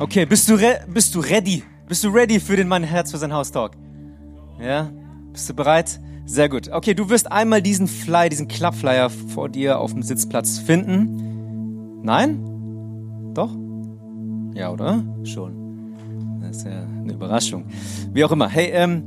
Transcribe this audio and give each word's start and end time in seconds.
Okay, 0.00 0.24
bist 0.24 0.48
du, 0.48 0.56
bist 0.88 1.14
du 1.14 1.20
ready? 1.20 1.62
Bist 1.86 2.02
du 2.02 2.08
ready 2.08 2.40
für 2.40 2.56
den 2.56 2.68
Mein 2.68 2.82
Herz 2.84 3.10
für 3.10 3.18
sein 3.18 3.34
Haus 3.34 3.52
Talk? 3.52 3.72
Ja? 4.58 4.90
Bist 5.30 5.50
du 5.50 5.52
bereit? 5.52 6.00
Sehr 6.24 6.48
gut. 6.48 6.70
Okay, 6.72 6.94
du 6.94 7.10
wirst 7.10 7.30
einmal 7.30 7.60
diesen 7.60 7.86
Fly, 7.86 8.30
diesen 8.30 8.48
Klappflyer 8.48 9.10
vor 9.10 9.50
dir 9.50 9.78
auf 9.78 9.92
dem 9.92 10.02
Sitzplatz 10.02 10.58
finden. 10.58 12.00
Nein? 12.02 12.42
Doch? 13.34 13.54
Ja, 14.54 14.70
oder? 14.70 15.04
Schon. 15.24 15.92
Das 16.40 16.56
ist 16.56 16.64
ja 16.64 16.80
eine 16.80 17.12
Überraschung. 17.12 17.66
Wie 18.14 18.24
auch 18.24 18.32
immer. 18.32 18.48
Hey, 18.48 18.70
ähm, 18.72 19.02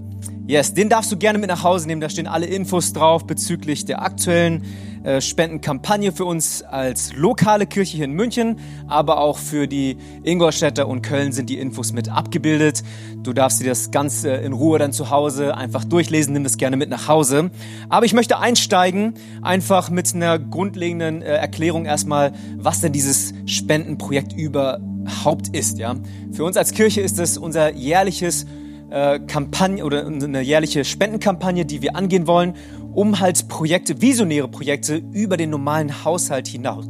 yes, 0.47 0.73
den 0.73 0.89
darfst 0.89 1.11
du 1.11 1.17
gerne 1.17 1.39
mit 1.39 1.49
nach 1.49 1.63
Hause 1.63 1.87
nehmen. 1.87 2.01
Da 2.01 2.09
stehen 2.09 2.27
alle 2.27 2.45
Infos 2.45 2.93
drauf 2.93 3.25
bezüglich 3.25 3.85
der 3.85 4.01
aktuellen 4.01 4.63
äh, 5.03 5.21
Spendenkampagne 5.21 6.11
für 6.11 6.25
uns 6.25 6.61
als 6.63 7.13
lokale 7.13 7.65
Kirche 7.65 7.97
hier 7.97 8.05
in 8.05 8.13
München, 8.13 8.59
aber 8.87 9.19
auch 9.19 9.37
für 9.37 9.67
die 9.67 9.97
Ingolstädter 10.23 10.87
und 10.87 11.01
Köln 11.01 11.33
sind 11.33 11.49
die 11.49 11.59
Infos 11.59 11.91
mit 11.91 12.09
abgebildet. 12.09 12.83
Du 13.21 13.33
darfst 13.33 13.59
dir 13.59 13.67
das 13.67 13.91
Ganze 13.91 14.31
in 14.31 14.53
Ruhe 14.53 14.79
dann 14.79 14.93
zu 14.93 15.09
Hause 15.09 15.57
einfach 15.57 15.83
durchlesen, 15.83 16.33
nimm 16.33 16.43
das 16.43 16.57
gerne 16.57 16.77
mit 16.77 16.89
nach 16.89 17.07
Hause. 17.07 17.51
Aber 17.89 18.05
ich 18.05 18.13
möchte 18.13 18.39
einsteigen, 18.39 19.15
einfach 19.41 19.89
mit 19.89 20.13
einer 20.13 20.39
grundlegenden 20.39 21.21
äh, 21.21 21.35
Erklärung 21.35 21.85
erstmal, 21.85 22.31
was 22.57 22.81
denn 22.81 22.93
dieses 22.93 23.33
Spendenprojekt 23.45 24.33
überhaupt 24.33 25.49
ist. 25.49 25.79
Ja? 25.79 25.95
Für 26.31 26.45
uns 26.45 26.57
als 26.57 26.71
Kirche 26.71 27.01
ist 27.01 27.19
es 27.19 27.37
unser 27.37 27.73
jährliches 27.73 28.45
äh, 28.89 29.19
Kampagne 29.19 29.83
oder 29.83 30.05
eine 30.05 30.41
jährliche 30.41 30.85
Spendenkampagne, 30.85 31.65
die 31.65 31.81
wir 31.81 31.95
angehen 31.95 32.27
wollen, 32.27 32.55
um 32.93 33.19
halt 33.19 33.47
Projekte, 33.47 34.01
visionäre 34.01 34.47
Projekte 34.47 35.01
über 35.11 35.37
den 35.37 35.49
normalen 35.49 36.03
Haushalt 36.03 36.47
hinaus, 36.47 36.85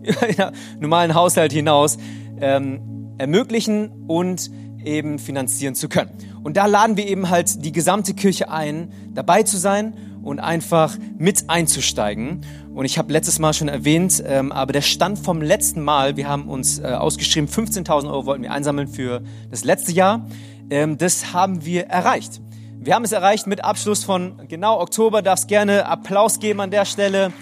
normalen 0.80 1.14
Haushalt 1.14 1.52
hinaus 1.52 1.98
ähm, 2.40 3.14
ermöglichen 3.18 3.90
und 4.06 4.50
eben 4.84 5.18
finanzieren 5.18 5.74
zu 5.74 5.88
können. 5.88 6.10
Und 6.42 6.56
da 6.56 6.66
laden 6.66 6.96
wir 6.96 7.06
eben 7.06 7.30
halt 7.30 7.64
die 7.64 7.72
gesamte 7.72 8.14
Kirche 8.14 8.50
ein, 8.50 8.92
dabei 9.12 9.42
zu 9.42 9.56
sein 9.56 9.94
und 10.22 10.40
einfach 10.40 10.96
mit 11.18 11.48
einzusteigen. 11.48 12.44
Und 12.74 12.84
ich 12.84 12.98
habe 12.98 13.12
letztes 13.12 13.38
Mal 13.38 13.54
schon 13.54 13.68
erwähnt, 13.68 14.22
ähm, 14.24 14.52
aber 14.52 14.72
der 14.72 14.82
Stand 14.82 15.18
vom 15.18 15.42
letzten 15.42 15.82
Mal, 15.82 16.16
wir 16.16 16.28
haben 16.28 16.48
uns 16.48 16.78
äh, 16.78 16.84
ausgeschrieben, 16.86 17.48
15.000 17.48 18.06
Euro 18.06 18.26
wollten 18.26 18.42
wir 18.42 18.52
einsammeln 18.52 18.88
für 18.88 19.22
das 19.50 19.64
letzte 19.64 19.92
Jahr. 19.92 20.26
Ähm, 20.70 20.98
das 20.98 21.32
haben 21.32 21.64
wir 21.64 21.86
erreicht. 21.86 22.40
Wir 22.80 22.94
haben 22.94 23.04
es 23.04 23.12
erreicht 23.12 23.46
mit 23.46 23.64
Abschluss 23.64 24.04
von 24.04 24.46
genau 24.48 24.80
Oktober. 24.80 25.22
Darfst 25.22 25.48
gerne 25.48 25.86
Applaus 25.86 26.38
geben 26.40 26.60
an 26.60 26.70
der 26.70 26.84
Stelle. 26.84 27.32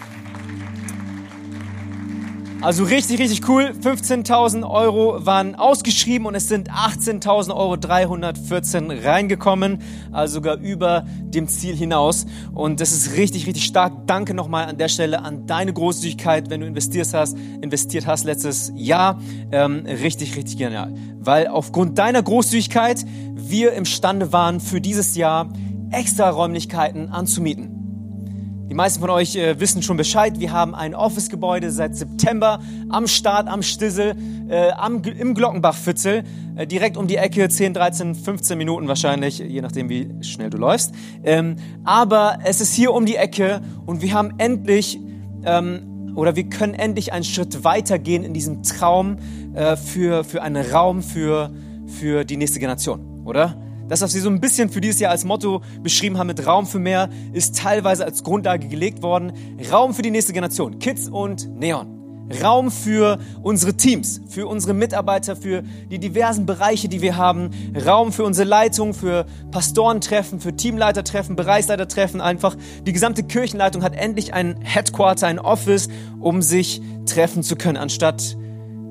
Also 2.62 2.84
richtig, 2.84 3.20
richtig 3.20 3.48
cool. 3.48 3.72
15.000 3.80 4.68
Euro 4.68 5.24
waren 5.24 5.54
ausgeschrieben 5.54 6.26
und 6.26 6.34
es 6.34 6.48
sind 6.48 6.70
18.000 6.70 7.54
Euro 7.54 7.76
314 7.76 8.90
reingekommen. 8.90 9.78
Also 10.10 10.34
sogar 10.34 10.56
über 10.56 11.04
dem 11.20 11.48
Ziel 11.48 11.76
hinaus. 11.76 12.26
Und 12.54 12.80
das 12.80 12.92
ist 12.92 13.16
richtig, 13.16 13.46
richtig 13.46 13.64
stark. 13.64 14.06
Danke 14.06 14.32
nochmal 14.32 14.66
an 14.66 14.78
der 14.78 14.88
Stelle 14.88 15.22
an 15.22 15.46
deine 15.46 15.72
Großzügigkeit, 15.72 16.48
wenn 16.48 16.62
du 16.62 16.66
investiert 16.66 17.12
hast, 17.12 17.36
investiert 17.60 18.06
hast 18.06 18.24
letztes 18.24 18.72
Jahr. 18.74 19.20
Ähm, 19.52 19.84
richtig, 19.86 20.34
richtig 20.34 20.56
genial. 20.56 20.94
Weil 21.20 21.48
aufgrund 21.48 21.98
deiner 21.98 22.22
Großzügigkeit 22.22 23.04
wir 23.34 23.74
imstande 23.74 24.32
waren, 24.32 24.60
für 24.60 24.80
dieses 24.80 25.14
Jahr 25.14 25.50
extra 25.90 26.30
Räumlichkeiten 26.30 27.10
anzumieten. 27.10 27.75
Die 28.68 28.74
meisten 28.74 29.00
von 29.00 29.10
euch 29.10 29.36
äh, 29.36 29.60
wissen 29.60 29.80
schon 29.80 29.96
Bescheid. 29.96 30.40
Wir 30.40 30.50
haben 30.50 30.74
ein 30.74 30.92
Office-Gebäude 30.92 31.70
seit 31.70 31.94
September 31.94 32.58
am 32.88 33.06
Start, 33.06 33.46
am 33.46 33.62
Stissel, 33.62 34.16
äh, 34.48 34.72
im 35.20 35.34
Glockenbachviertel, 35.34 36.24
äh, 36.56 36.66
direkt 36.66 36.96
um 36.96 37.06
die 37.06 37.14
Ecke, 37.14 37.48
10, 37.48 37.74
13, 37.74 38.16
15 38.16 38.58
Minuten 38.58 38.88
wahrscheinlich, 38.88 39.38
je 39.38 39.60
nachdem, 39.60 39.88
wie 39.88 40.10
schnell 40.20 40.50
du 40.50 40.58
läufst. 40.58 40.92
Ähm, 41.22 41.54
aber 41.84 42.38
es 42.42 42.60
ist 42.60 42.74
hier 42.74 42.92
um 42.92 43.06
die 43.06 43.14
Ecke 43.14 43.60
und 43.86 44.02
wir 44.02 44.12
haben 44.12 44.34
endlich, 44.38 44.98
ähm, 45.44 46.12
oder 46.16 46.34
wir 46.34 46.48
können 46.48 46.74
endlich 46.74 47.12
einen 47.12 47.24
Schritt 47.24 47.62
weitergehen 47.62 48.24
in 48.24 48.34
diesem 48.34 48.64
Traum 48.64 49.18
äh, 49.54 49.76
für, 49.76 50.24
für 50.24 50.42
einen 50.42 50.66
Raum 50.72 51.04
für, 51.04 51.52
für 51.86 52.24
die 52.24 52.36
nächste 52.36 52.58
Generation, 52.58 53.22
oder? 53.24 53.65
Das, 53.88 54.00
was 54.00 54.14
wir 54.14 54.20
so 54.20 54.28
ein 54.28 54.40
bisschen 54.40 54.68
für 54.68 54.80
dieses 54.80 55.00
Jahr 55.00 55.12
als 55.12 55.24
Motto 55.24 55.62
beschrieben 55.82 56.18
haben 56.18 56.26
mit 56.26 56.44
Raum 56.44 56.66
für 56.66 56.80
mehr, 56.80 57.08
ist 57.32 57.56
teilweise 57.56 58.04
als 58.04 58.24
Grundlage 58.24 58.68
gelegt 58.68 59.02
worden. 59.02 59.32
Raum 59.70 59.94
für 59.94 60.02
die 60.02 60.10
nächste 60.10 60.32
Generation, 60.32 60.78
Kids 60.80 61.08
und 61.08 61.48
Neon. 61.56 61.96
Raum 62.42 62.72
für 62.72 63.20
unsere 63.42 63.74
Teams, 63.74 64.20
für 64.28 64.48
unsere 64.48 64.74
Mitarbeiter, 64.74 65.36
für 65.36 65.62
die 65.90 66.00
diversen 66.00 66.44
Bereiche, 66.44 66.88
die 66.88 67.00
wir 67.00 67.16
haben. 67.16 67.50
Raum 67.86 68.12
für 68.12 68.24
unsere 68.24 68.48
Leitung, 68.48 68.94
für 68.94 69.26
Pastorentreffen, 69.52 70.40
für 70.40 70.56
Teamleitertreffen, 70.56 71.36
Bereichsleitertreffen. 71.36 72.20
Einfach 72.20 72.56
die 72.84 72.92
gesamte 72.92 73.22
Kirchenleitung 73.22 73.84
hat 73.84 73.94
endlich 73.94 74.34
ein 74.34 74.60
Headquarter, 74.62 75.28
ein 75.28 75.38
Office, 75.38 75.88
um 76.18 76.42
sich 76.42 76.82
treffen 77.06 77.44
zu 77.44 77.54
können, 77.54 77.76
anstatt 77.76 78.36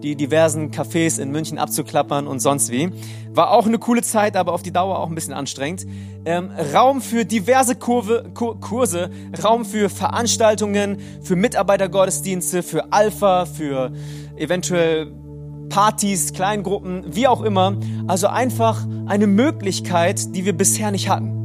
die 0.03 0.15
diversen 0.15 0.71
Cafés 0.71 1.19
in 1.19 1.31
München 1.31 1.57
abzuklappern 1.57 2.27
und 2.27 2.39
sonst 2.39 2.71
wie. 2.71 2.89
War 3.31 3.51
auch 3.51 3.65
eine 3.65 3.79
coole 3.79 4.01
Zeit, 4.01 4.35
aber 4.35 4.53
auf 4.53 4.63
die 4.63 4.71
Dauer 4.71 4.99
auch 4.99 5.09
ein 5.09 5.15
bisschen 5.15 5.33
anstrengend. 5.33 5.85
Ähm, 6.25 6.51
Raum 6.73 7.01
für 7.01 7.25
diverse 7.25 7.75
Kurve, 7.75 8.31
Kur 8.33 8.59
Kurse, 8.59 9.09
Raum 9.43 9.65
für 9.65 9.89
Veranstaltungen, 9.89 10.97
für 11.21 11.35
Mitarbeitergottesdienste, 11.35 12.63
für 12.63 12.91
Alpha, 12.91 13.45
für 13.45 13.91
eventuell 14.37 15.11
Partys, 15.69 16.33
Kleingruppen, 16.33 17.03
wie 17.15 17.27
auch 17.27 17.41
immer. 17.41 17.77
Also 18.07 18.27
einfach 18.27 18.85
eine 19.07 19.27
Möglichkeit, 19.27 20.35
die 20.35 20.45
wir 20.45 20.53
bisher 20.53 20.91
nicht 20.91 21.09
hatten 21.09 21.44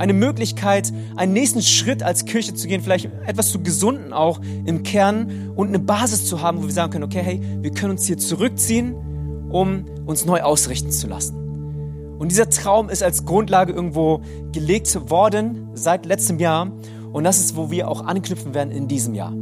eine 0.00 0.14
Möglichkeit, 0.14 0.92
einen 1.16 1.34
nächsten 1.34 1.60
Schritt 1.60 2.02
als 2.02 2.24
Kirche 2.24 2.54
zu 2.54 2.66
gehen, 2.66 2.80
vielleicht 2.80 3.10
etwas 3.26 3.50
zu 3.50 3.60
gesunden 3.60 4.14
auch 4.14 4.40
im 4.64 4.82
Kern 4.82 5.52
und 5.54 5.68
eine 5.68 5.78
Basis 5.78 6.24
zu 6.24 6.40
haben, 6.40 6.62
wo 6.62 6.66
wir 6.66 6.72
sagen 6.72 6.90
können, 6.90 7.04
okay, 7.04 7.20
hey, 7.22 7.40
wir 7.60 7.70
können 7.70 7.92
uns 7.92 8.06
hier 8.06 8.16
zurückziehen, 8.16 8.94
um 9.50 9.84
uns 10.06 10.24
neu 10.24 10.40
ausrichten 10.40 10.90
zu 10.90 11.06
lassen. 11.06 11.36
Und 12.18 12.30
dieser 12.30 12.48
Traum 12.48 12.88
ist 12.88 13.02
als 13.02 13.26
Grundlage 13.26 13.72
irgendwo 13.72 14.22
gelegt 14.52 15.10
worden 15.10 15.68
seit 15.74 16.06
letztem 16.06 16.38
Jahr 16.38 16.72
und 17.12 17.24
das 17.24 17.38
ist, 17.38 17.56
wo 17.56 17.70
wir 17.70 17.88
auch 17.88 18.04
anknüpfen 18.04 18.54
werden 18.54 18.70
in 18.70 18.88
diesem 18.88 19.14
Jahr. 19.14 19.34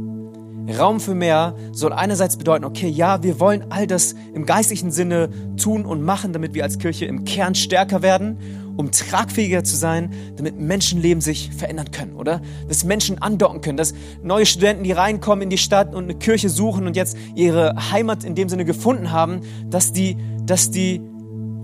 Raum 0.71 0.99
für 0.99 1.15
mehr 1.15 1.55
soll 1.71 1.93
einerseits 1.93 2.37
bedeuten, 2.37 2.65
okay, 2.65 2.87
ja, 2.87 3.23
wir 3.23 3.39
wollen 3.39 3.65
all 3.69 3.87
das 3.87 4.15
im 4.33 4.45
geistlichen 4.45 4.91
Sinne 4.91 5.29
tun 5.57 5.85
und 5.85 6.03
machen, 6.03 6.33
damit 6.33 6.53
wir 6.53 6.63
als 6.63 6.77
Kirche 6.79 7.05
im 7.05 7.25
Kern 7.25 7.55
stärker 7.55 8.01
werden 8.01 8.37
um 8.79 8.91
tragfähiger 8.91 9.65
zu 9.65 9.75
sein, 9.75 10.09
damit 10.37 10.57
Menschenleben 10.57 11.19
sich 11.19 11.51
verändern 11.51 11.91
können, 11.91 12.15
oder? 12.15 12.41
Dass 12.69 12.85
Menschen 12.85 13.21
andocken 13.21 13.59
können, 13.59 13.75
dass 13.75 13.93
neue 14.23 14.45
Studenten, 14.45 14.85
die 14.85 14.93
reinkommen 14.93 15.43
in 15.43 15.49
die 15.49 15.57
Stadt 15.57 15.93
und 15.93 16.05
eine 16.05 16.15
Kirche 16.15 16.47
suchen 16.47 16.87
und 16.87 16.95
jetzt 16.95 17.17
ihre 17.35 17.75
Heimat 17.91 18.23
in 18.23 18.35
dem 18.35 18.47
Sinne 18.47 18.63
gefunden 18.63 19.11
haben, 19.11 19.41
dass 19.69 19.91
die, 19.91 20.15
dass 20.45 20.71
die 20.71 21.01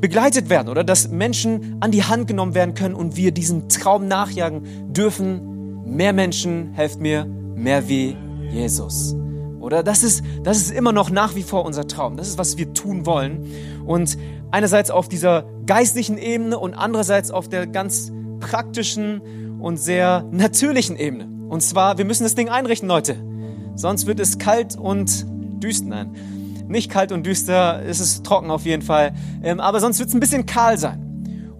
begleitet 0.01 0.49
werden, 0.49 0.67
oder? 0.67 0.83
Dass 0.83 1.07
Menschen 1.07 1.77
an 1.79 1.91
die 1.91 2.03
Hand 2.03 2.27
genommen 2.27 2.53
werden 2.53 2.73
können 2.73 2.95
und 2.95 3.15
wir 3.15 3.31
diesem 3.31 3.69
Traum 3.69 4.09
nachjagen 4.09 4.93
dürfen. 4.93 5.85
Mehr 5.85 6.11
Menschen 6.11 6.73
helft 6.73 6.99
mir, 6.99 7.23
mehr 7.55 7.87
wie 7.87 8.17
Jesus. 8.55 9.15
Oder 9.59 9.83
das 9.83 10.03
ist, 10.03 10.23
das 10.43 10.57
ist 10.57 10.71
immer 10.71 10.91
noch 10.91 11.09
nach 11.09 11.35
wie 11.35 11.43
vor 11.43 11.65
unser 11.65 11.87
Traum. 11.87 12.17
Das 12.17 12.27
ist, 12.27 12.37
was 12.37 12.57
wir 12.57 12.73
tun 12.73 13.05
wollen. 13.05 13.45
Und 13.85 14.17
einerseits 14.51 14.91
auf 14.91 15.09
dieser 15.09 15.45
geistlichen 15.65 16.17
Ebene 16.17 16.57
und 16.57 16.73
andererseits 16.73 17.31
auf 17.31 17.49
der 17.49 17.67
ganz 17.67 18.11
praktischen 18.39 19.59
und 19.59 19.77
sehr 19.77 20.25
natürlichen 20.31 20.95
Ebene. 20.95 21.27
Und 21.49 21.61
zwar, 21.61 21.97
wir 21.97 22.05
müssen 22.05 22.23
das 22.23 22.35
Ding 22.35 22.49
einrichten, 22.49 22.87
Leute. 22.87 23.17
Sonst 23.75 24.05
wird 24.05 24.19
es 24.19 24.37
kalt 24.37 24.77
und 24.77 25.25
düster. 25.61 25.85
Nein, 25.87 26.15
nicht 26.67 26.89
kalt 26.89 27.11
und 27.11 27.25
düster, 27.25 27.83
es 27.85 27.99
ist 27.99 28.25
trocken 28.25 28.51
auf 28.51 28.65
jeden 28.65 28.81
Fall. 28.81 29.13
Ähm, 29.43 29.59
aber 29.59 29.79
sonst 29.79 29.99
wird 29.99 30.09
es 30.09 30.15
ein 30.15 30.19
bisschen 30.19 30.45
kahl 30.45 30.77
sein. 30.77 31.04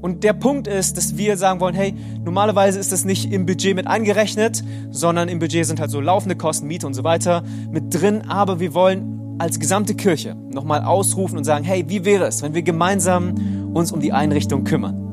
Und 0.05 0.23
der 0.23 0.33
Punkt 0.33 0.67
ist, 0.67 0.97
dass 0.97 1.17
wir 1.17 1.35
sagen 1.35 1.59
wollen, 1.59 1.73
hey, 1.73 1.95
normalerweise 2.23 2.77
ist 2.77 2.91
das 2.91 3.05
nicht 3.05 3.33
im 3.33 3.47
Budget 3.47 3.75
mit 3.75 3.87
eingerechnet, 3.87 4.63
sondern 4.91 5.29
im 5.29 5.39
Budget 5.39 5.65
sind 5.65 5.79
halt 5.79 5.89
so 5.89 5.99
laufende 5.99 6.35
Kosten, 6.35 6.67
Miete 6.67 6.85
und 6.85 6.93
so 6.93 7.03
weiter 7.03 7.41
mit 7.71 7.91
drin. 7.91 8.21
Aber 8.27 8.59
wir 8.59 8.75
wollen 8.75 9.35
als 9.39 9.59
gesamte 9.59 9.95
Kirche 9.95 10.35
nochmal 10.51 10.83
ausrufen 10.83 11.39
und 11.39 11.43
sagen, 11.43 11.65
hey, 11.65 11.85
wie 11.87 12.05
wäre 12.05 12.25
es, 12.25 12.43
wenn 12.43 12.53
wir 12.53 12.61
gemeinsam 12.61 13.71
uns 13.73 13.91
um 13.91 13.99
die 13.99 14.13
Einrichtung 14.13 14.63
kümmern? 14.63 15.04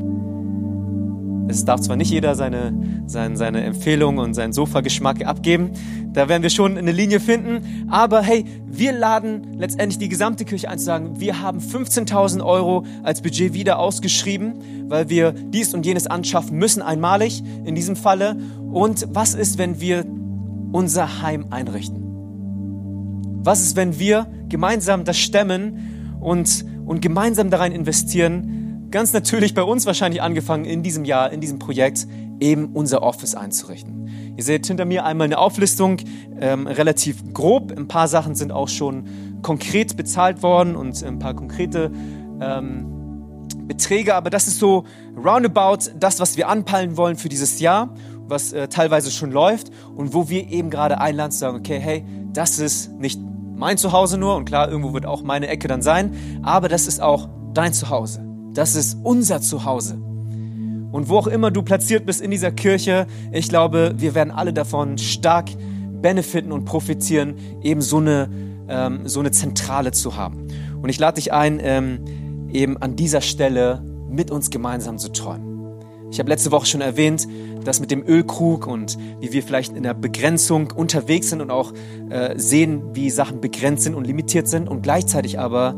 Es 1.48 1.64
darf 1.64 1.80
zwar 1.80 1.96
nicht 1.96 2.10
jeder 2.10 2.34
seine, 2.34 2.72
seine, 3.06 3.36
seine 3.36 3.62
Empfehlung 3.62 4.18
und 4.18 4.34
seinen 4.34 4.52
Sofageschmack 4.52 5.24
abgeben, 5.26 5.72
da 6.12 6.28
werden 6.28 6.42
wir 6.42 6.50
schon 6.50 6.76
eine 6.76 6.92
Linie 6.92 7.20
finden, 7.20 7.86
aber 7.90 8.22
hey, 8.22 8.44
wir 8.66 8.92
laden 8.92 9.58
letztendlich 9.58 9.98
die 9.98 10.08
gesamte 10.08 10.44
Kirche 10.44 10.68
ein 10.68 10.78
zu 10.78 10.84
sagen, 10.84 11.20
wir 11.20 11.40
haben 11.40 11.58
15.000 11.58 12.44
Euro 12.44 12.84
als 13.02 13.22
Budget 13.22 13.54
wieder 13.54 13.78
ausgeschrieben, 13.78 14.88
weil 14.88 15.08
wir 15.08 15.32
dies 15.32 15.74
und 15.74 15.86
jenes 15.86 16.06
anschaffen 16.06 16.58
müssen, 16.58 16.82
einmalig 16.82 17.42
in 17.64 17.74
diesem 17.74 17.96
Falle. 17.96 18.36
Und 18.70 19.08
was 19.10 19.34
ist, 19.34 19.58
wenn 19.58 19.80
wir 19.80 20.04
unser 20.72 21.22
Heim 21.22 21.46
einrichten? 21.50 22.02
Was 23.44 23.62
ist, 23.62 23.76
wenn 23.76 23.98
wir 23.98 24.26
gemeinsam 24.48 25.04
das 25.04 25.18
stemmen 25.18 26.18
und 26.20 26.64
und 26.86 27.00
gemeinsam 27.00 27.50
da 27.50 27.58
rein 27.58 27.72
investieren. 27.72 28.61
Ganz 28.92 29.14
natürlich 29.14 29.54
bei 29.54 29.62
uns 29.62 29.86
wahrscheinlich 29.86 30.20
angefangen 30.20 30.66
in 30.66 30.82
diesem 30.82 31.06
Jahr, 31.06 31.32
in 31.32 31.40
diesem 31.40 31.58
Projekt, 31.58 32.06
eben 32.40 32.66
unser 32.74 33.02
Office 33.02 33.34
einzurichten. 33.34 34.34
Ihr 34.36 34.44
seht 34.44 34.66
hinter 34.66 34.84
mir 34.84 35.06
einmal 35.06 35.24
eine 35.24 35.38
Auflistung, 35.38 35.96
ähm, 36.38 36.66
relativ 36.66 37.32
grob. 37.32 37.72
Ein 37.74 37.88
paar 37.88 38.06
Sachen 38.06 38.34
sind 38.34 38.52
auch 38.52 38.68
schon 38.68 39.40
konkret 39.40 39.96
bezahlt 39.96 40.42
worden 40.42 40.76
und 40.76 41.02
ein 41.02 41.18
paar 41.18 41.32
konkrete 41.32 41.90
ähm, 42.38 42.84
Beträge, 43.66 44.14
aber 44.14 44.28
das 44.28 44.46
ist 44.46 44.58
so 44.58 44.84
roundabout 45.16 45.90
das, 45.98 46.20
was 46.20 46.36
wir 46.36 46.48
anpeilen 46.48 46.98
wollen 46.98 47.16
für 47.16 47.30
dieses 47.30 47.60
Jahr, 47.60 47.94
was 48.28 48.52
äh, 48.52 48.68
teilweise 48.68 49.10
schon 49.10 49.30
läuft 49.32 49.70
und 49.96 50.12
wo 50.12 50.28
wir 50.28 50.50
eben 50.50 50.68
gerade 50.68 51.00
einladen 51.00 51.32
zu 51.32 51.38
sagen, 51.38 51.56
okay, 51.56 51.78
hey, 51.78 52.04
das 52.34 52.58
ist 52.58 52.92
nicht 52.98 53.18
mein 53.56 53.78
Zuhause 53.78 54.18
nur 54.18 54.36
und 54.36 54.44
klar, 54.44 54.68
irgendwo 54.68 54.92
wird 54.92 55.06
auch 55.06 55.22
meine 55.22 55.48
Ecke 55.48 55.66
dann 55.66 55.80
sein, 55.80 56.42
aber 56.42 56.68
das 56.68 56.86
ist 56.86 57.00
auch 57.00 57.30
dein 57.54 57.72
Zuhause. 57.72 58.31
Das 58.54 58.76
ist 58.76 58.98
unser 59.02 59.40
Zuhause. 59.40 59.94
Und 60.92 61.08
wo 61.08 61.16
auch 61.16 61.26
immer 61.26 61.50
du 61.50 61.62
platziert 61.62 62.04
bist 62.04 62.20
in 62.20 62.30
dieser 62.30 62.52
Kirche, 62.52 63.06
ich 63.32 63.48
glaube, 63.48 63.94
wir 63.96 64.14
werden 64.14 64.30
alle 64.30 64.52
davon 64.52 64.98
stark 64.98 65.50
benefiten 66.02 66.52
und 66.52 66.64
profitieren, 66.64 67.34
eben 67.62 67.80
so 67.80 67.98
eine, 67.98 68.28
ähm, 68.68 69.00
so 69.08 69.20
eine 69.20 69.30
Zentrale 69.30 69.92
zu 69.92 70.16
haben. 70.16 70.48
Und 70.82 70.90
ich 70.90 70.98
lade 70.98 71.14
dich 71.14 71.32
ein, 71.32 71.60
ähm, 71.62 72.00
eben 72.52 72.76
an 72.76 72.96
dieser 72.96 73.22
Stelle 73.22 73.82
mit 74.10 74.30
uns 74.30 74.50
gemeinsam 74.50 74.98
zu 74.98 75.08
träumen. 75.08 75.52
Ich 76.10 76.18
habe 76.18 76.28
letzte 76.28 76.52
Woche 76.52 76.66
schon 76.66 76.82
erwähnt, 76.82 77.26
dass 77.64 77.80
mit 77.80 77.90
dem 77.90 78.06
Ölkrug 78.06 78.66
und 78.66 78.98
wie 79.20 79.32
wir 79.32 79.42
vielleicht 79.42 79.74
in 79.74 79.82
der 79.82 79.94
Begrenzung 79.94 80.70
unterwegs 80.70 81.30
sind 81.30 81.40
und 81.40 81.50
auch 81.50 81.72
äh, 82.10 82.38
sehen, 82.38 82.82
wie 82.92 83.08
Sachen 83.08 83.40
begrenzt 83.40 83.84
sind 83.84 83.94
und 83.94 84.06
limitiert 84.06 84.46
sind 84.46 84.68
und 84.68 84.82
gleichzeitig 84.82 85.38
aber, 85.38 85.74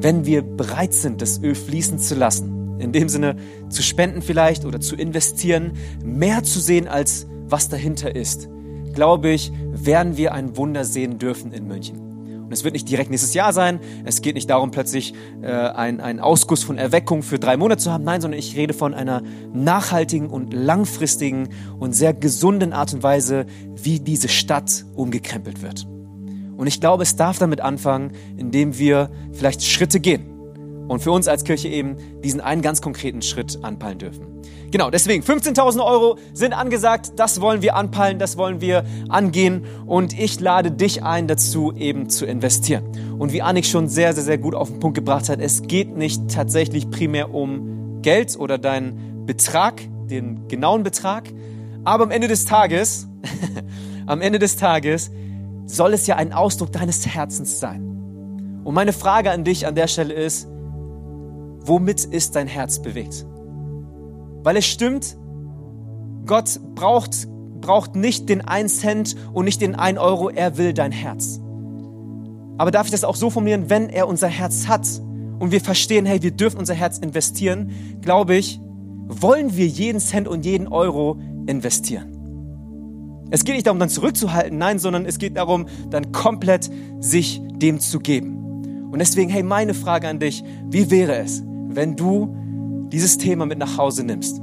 wenn 0.00 0.26
wir 0.26 0.42
bereit 0.42 0.94
sind, 0.94 1.20
das 1.22 1.42
Öl 1.42 1.54
fließen 1.54 1.98
zu 1.98 2.14
lassen, 2.14 2.78
in 2.78 2.92
dem 2.92 3.08
Sinne 3.08 3.36
zu 3.68 3.82
spenden 3.82 4.22
vielleicht 4.22 4.64
oder 4.64 4.80
zu 4.80 4.94
investieren, 4.94 5.72
mehr 6.04 6.42
zu 6.44 6.60
sehen 6.60 6.86
als 6.88 7.26
was 7.46 7.68
dahinter 7.68 8.14
ist, 8.14 8.48
glaube 8.94 9.30
ich, 9.30 9.52
werden 9.72 10.16
wir 10.16 10.34
ein 10.34 10.56
Wunder 10.56 10.84
sehen 10.84 11.18
dürfen 11.18 11.52
in 11.52 11.66
München. 11.66 12.08
Und 12.48 12.52
es 12.52 12.64
wird 12.64 12.72
nicht 12.72 12.88
direkt 12.88 13.10
nächstes 13.10 13.34
Jahr 13.34 13.52
sein. 13.52 13.78
Es 14.06 14.22
geht 14.22 14.34
nicht 14.34 14.48
darum, 14.48 14.70
plötzlich 14.70 15.12
äh, 15.42 15.48
einen 15.48 16.18
Ausguss 16.18 16.62
von 16.62 16.78
Erweckung 16.78 17.22
für 17.22 17.38
drei 17.38 17.58
Monate 17.58 17.82
zu 17.82 17.92
haben. 17.92 18.04
Nein, 18.04 18.22
sondern 18.22 18.38
ich 18.38 18.56
rede 18.56 18.72
von 18.72 18.94
einer 18.94 19.22
nachhaltigen 19.52 20.30
und 20.30 20.54
langfristigen 20.54 21.50
und 21.78 21.92
sehr 21.92 22.14
gesunden 22.14 22.72
Art 22.72 22.94
und 22.94 23.02
Weise, 23.02 23.44
wie 23.74 24.00
diese 24.00 24.28
Stadt 24.28 24.86
umgekrempelt 24.94 25.60
wird. 25.60 25.86
Und 26.58 26.66
ich 26.66 26.80
glaube, 26.80 27.04
es 27.04 27.14
darf 27.14 27.38
damit 27.38 27.60
anfangen, 27.60 28.10
indem 28.36 28.78
wir 28.78 29.10
vielleicht 29.32 29.62
Schritte 29.62 30.00
gehen. 30.00 30.26
Und 30.88 31.00
für 31.00 31.12
uns 31.12 31.28
als 31.28 31.44
Kirche 31.44 31.68
eben 31.68 31.96
diesen 32.24 32.40
einen 32.40 32.62
ganz 32.62 32.82
konkreten 32.82 33.22
Schritt 33.22 33.60
anpeilen 33.62 33.98
dürfen. 33.98 34.26
Genau, 34.72 34.90
deswegen 34.90 35.22
15.000 35.22 35.84
Euro 35.84 36.18
sind 36.34 36.52
angesagt. 36.52 37.12
Das 37.16 37.40
wollen 37.40 37.62
wir 37.62 37.76
anpeilen, 37.76 38.18
das 38.18 38.36
wollen 38.36 38.60
wir 38.60 38.84
angehen. 39.08 39.66
Und 39.86 40.18
ich 40.18 40.40
lade 40.40 40.72
dich 40.72 41.04
ein, 41.04 41.28
dazu 41.28 41.72
eben 41.76 42.10
zu 42.10 42.26
investieren. 42.26 42.84
Und 43.20 43.32
wie 43.32 43.40
Annik 43.40 43.64
schon 43.64 43.88
sehr, 43.88 44.12
sehr, 44.12 44.24
sehr 44.24 44.38
gut 44.38 44.56
auf 44.56 44.68
den 44.68 44.80
Punkt 44.80 44.96
gebracht 44.96 45.28
hat, 45.28 45.40
es 45.40 45.62
geht 45.62 45.96
nicht 45.96 46.28
tatsächlich 46.28 46.90
primär 46.90 47.32
um 47.32 48.02
Geld 48.02 48.36
oder 48.36 48.58
deinen 48.58 49.26
Betrag, 49.26 49.80
den 50.10 50.48
genauen 50.48 50.82
Betrag. 50.82 51.28
Aber 51.84 52.02
am 52.02 52.10
Ende 52.10 52.26
des 52.26 52.46
Tages, 52.46 53.06
am 54.06 54.20
Ende 54.20 54.40
des 54.40 54.56
Tages 54.56 55.12
soll 55.68 55.92
es 55.92 56.06
ja 56.06 56.16
ein 56.16 56.32
Ausdruck 56.32 56.72
deines 56.72 57.06
Herzens 57.06 57.60
sein. 57.60 57.82
Und 58.64 58.74
meine 58.74 58.92
Frage 58.92 59.30
an 59.30 59.44
dich 59.44 59.66
an 59.66 59.74
der 59.74 59.86
Stelle 59.86 60.14
ist, 60.14 60.48
womit 61.60 62.04
ist 62.04 62.34
dein 62.34 62.48
Herz 62.48 62.80
bewegt? 62.80 63.26
Weil 64.42 64.56
es 64.56 64.66
stimmt, 64.66 65.16
Gott 66.26 66.58
braucht, 66.74 67.28
braucht 67.60 67.96
nicht 67.96 68.28
den 68.28 68.40
1 68.40 68.80
Cent 68.80 69.16
und 69.32 69.44
nicht 69.44 69.60
den 69.60 69.74
1 69.74 69.98
Euro, 69.98 70.30
er 70.30 70.58
will 70.58 70.72
dein 70.72 70.92
Herz. 70.92 71.40
Aber 72.56 72.70
darf 72.70 72.86
ich 72.86 72.90
das 72.90 73.04
auch 73.04 73.16
so 73.16 73.30
formulieren, 73.30 73.70
wenn 73.70 73.88
er 73.88 74.08
unser 74.08 74.28
Herz 74.28 74.66
hat 74.66 74.86
und 75.38 75.52
wir 75.52 75.60
verstehen, 75.60 76.06
hey, 76.06 76.22
wir 76.22 76.32
dürfen 76.32 76.58
unser 76.58 76.74
Herz 76.74 76.98
investieren, 76.98 77.70
glaube 78.00 78.36
ich, 78.36 78.60
wollen 79.06 79.56
wir 79.56 79.66
jeden 79.66 80.00
Cent 80.00 80.28
und 80.28 80.44
jeden 80.44 80.66
Euro 80.68 81.18
investieren. 81.46 82.17
Es 83.30 83.44
geht 83.44 83.54
nicht 83.54 83.66
darum, 83.66 83.78
dann 83.78 83.88
zurückzuhalten, 83.88 84.58
nein, 84.58 84.78
sondern 84.78 85.04
es 85.04 85.18
geht 85.18 85.36
darum, 85.36 85.66
dann 85.90 86.12
komplett 86.12 86.70
sich 87.00 87.42
dem 87.56 87.78
zu 87.80 88.00
geben. 88.00 88.88
Und 88.90 89.00
deswegen, 89.00 89.28
hey, 89.30 89.42
meine 89.42 89.74
Frage 89.74 90.08
an 90.08 90.18
dich, 90.18 90.42
wie 90.70 90.90
wäre 90.90 91.16
es, 91.16 91.42
wenn 91.68 91.94
du 91.96 92.34
dieses 92.90 93.18
Thema 93.18 93.44
mit 93.44 93.58
nach 93.58 93.76
Hause 93.76 94.04
nimmst, 94.04 94.40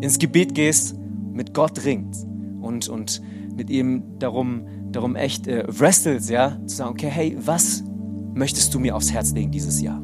ins 0.00 0.18
Gebet 0.18 0.54
gehst, 0.54 0.96
mit 1.32 1.54
Gott 1.54 1.84
ringst 1.84 2.26
und, 2.60 2.88
und 2.88 3.22
mit 3.56 3.70
ihm 3.70 4.18
darum, 4.18 4.66
darum 4.90 5.14
echt 5.14 5.46
äh, 5.46 5.64
wrestelst, 5.68 6.28
ja, 6.28 6.58
zu 6.66 6.76
sagen, 6.76 6.90
okay, 6.90 7.08
hey, 7.08 7.36
was 7.40 7.84
möchtest 8.34 8.74
du 8.74 8.80
mir 8.80 8.96
aufs 8.96 9.12
Herz 9.12 9.32
legen 9.32 9.52
dieses 9.52 9.80
Jahr? 9.80 10.02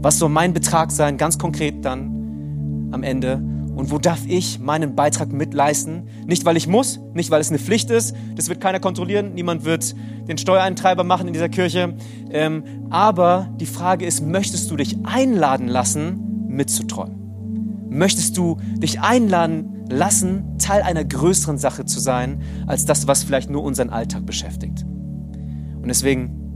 Was 0.00 0.18
soll 0.18 0.28
mein 0.28 0.52
Betrag 0.52 0.90
sein, 0.90 1.16
ganz 1.16 1.38
konkret 1.38 1.84
dann 1.84 2.88
am 2.92 3.02
Ende? 3.02 3.42
Und 3.78 3.92
wo 3.92 3.98
darf 3.98 4.26
ich 4.26 4.58
meinen 4.58 4.96
Beitrag 4.96 5.32
mitleisten? 5.32 6.08
Nicht, 6.26 6.44
weil 6.44 6.56
ich 6.56 6.66
muss, 6.66 6.98
nicht, 7.14 7.30
weil 7.30 7.40
es 7.40 7.48
eine 7.48 7.60
Pflicht 7.60 7.92
ist. 7.92 8.12
Das 8.34 8.48
wird 8.48 8.60
keiner 8.60 8.80
kontrollieren. 8.80 9.34
Niemand 9.34 9.64
wird 9.64 9.94
den 10.26 10.36
Steuereintreiber 10.36 11.04
machen 11.04 11.28
in 11.28 11.32
dieser 11.32 11.48
Kirche. 11.48 11.94
Ähm, 12.32 12.64
aber 12.90 13.48
die 13.60 13.66
Frage 13.66 14.04
ist, 14.04 14.20
möchtest 14.26 14.68
du 14.72 14.76
dich 14.76 14.96
einladen 15.04 15.68
lassen, 15.68 16.48
mitzuträumen? 16.48 17.86
Möchtest 17.88 18.36
du 18.36 18.56
dich 18.78 19.00
einladen 19.00 19.86
lassen, 19.88 20.58
Teil 20.58 20.82
einer 20.82 21.04
größeren 21.04 21.56
Sache 21.56 21.84
zu 21.84 22.00
sein, 22.00 22.42
als 22.66 22.84
das, 22.84 23.06
was 23.06 23.22
vielleicht 23.22 23.48
nur 23.48 23.62
unseren 23.62 23.90
Alltag 23.90 24.26
beschäftigt? 24.26 24.84
Und 25.80 25.86
deswegen 25.86 26.47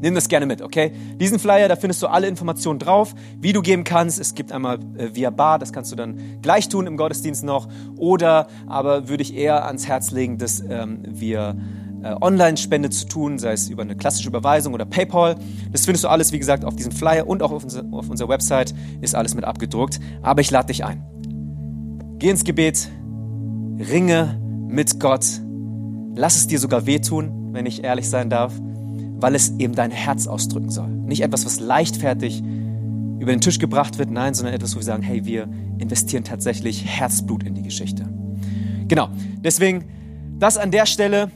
nimm 0.00 0.14
das 0.14 0.28
gerne 0.28 0.46
mit, 0.46 0.62
okay? 0.62 0.92
Diesen 1.20 1.38
Flyer, 1.38 1.68
da 1.68 1.76
findest 1.76 2.02
du 2.02 2.06
alle 2.06 2.26
Informationen 2.26 2.78
drauf, 2.78 3.14
wie 3.40 3.52
du 3.52 3.62
geben 3.62 3.84
kannst. 3.84 4.18
Es 4.18 4.34
gibt 4.34 4.52
einmal 4.52 4.78
äh, 4.96 5.14
via 5.14 5.30
Bar, 5.30 5.58
das 5.58 5.72
kannst 5.72 5.92
du 5.92 5.96
dann 5.96 6.40
gleich 6.42 6.68
tun 6.68 6.86
im 6.86 6.96
Gottesdienst 6.96 7.44
noch. 7.44 7.68
Oder 7.96 8.46
aber 8.66 9.08
würde 9.08 9.22
ich 9.22 9.34
eher 9.34 9.66
ans 9.66 9.86
Herz 9.86 10.10
legen, 10.10 10.38
dass 10.38 10.60
ähm, 10.60 11.02
wir 11.06 11.56
äh, 12.02 12.14
Online-Spende 12.20 12.90
zu 12.90 13.06
tun, 13.06 13.38
sei 13.38 13.52
es 13.52 13.68
über 13.68 13.82
eine 13.82 13.96
klassische 13.96 14.28
Überweisung 14.28 14.74
oder 14.74 14.84
PayPal. 14.84 15.36
Das 15.72 15.84
findest 15.84 16.04
du 16.04 16.08
alles, 16.08 16.32
wie 16.32 16.38
gesagt, 16.38 16.64
auf 16.64 16.76
diesem 16.76 16.92
Flyer 16.92 17.26
und 17.26 17.42
auch 17.42 17.50
auf, 17.50 17.64
unser, 17.64 17.84
auf 17.90 18.08
unserer 18.08 18.28
Website 18.28 18.74
ist 19.00 19.14
alles 19.14 19.34
mit 19.34 19.44
abgedruckt. 19.44 19.98
Aber 20.22 20.40
ich 20.40 20.50
lade 20.50 20.68
dich 20.68 20.84
ein. 20.84 21.04
Geh 22.18 22.30
ins 22.30 22.44
Gebet, 22.44 22.88
ringe 23.90 24.40
mit 24.68 25.00
Gott. 25.00 25.24
Lass 26.14 26.36
es 26.36 26.46
dir 26.46 26.58
sogar 26.58 26.86
wehtun, 26.86 27.52
wenn 27.52 27.66
ich 27.66 27.84
ehrlich 27.84 28.08
sein 28.08 28.28
darf, 28.28 28.52
weil 29.20 29.34
es 29.34 29.52
eben 29.58 29.74
dein 29.74 29.90
Herz 29.90 30.26
ausdrücken 30.26 30.70
soll. 30.70 30.88
Nicht 30.88 31.22
etwas, 31.22 31.44
was 31.44 31.60
leichtfertig 31.60 32.42
über 33.18 33.32
den 33.32 33.40
Tisch 33.40 33.58
gebracht 33.58 33.98
wird, 33.98 34.10
nein, 34.10 34.34
sondern 34.34 34.54
etwas, 34.54 34.74
wo 34.74 34.78
wir 34.78 34.84
sagen, 34.84 35.02
hey, 35.02 35.24
wir 35.24 35.48
investieren 35.78 36.24
tatsächlich 36.24 36.84
Herzblut 36.84 37.42
in 37.42 37.54
die 37.54 37.62
Geschichte. 37.62 38.08
Genau, 38.86 39.08
deswegen 39.42 39.84
das 40.38 40.56
an 40.56 40.70
der 40.70 40.86
Stelle. 40.86 41.30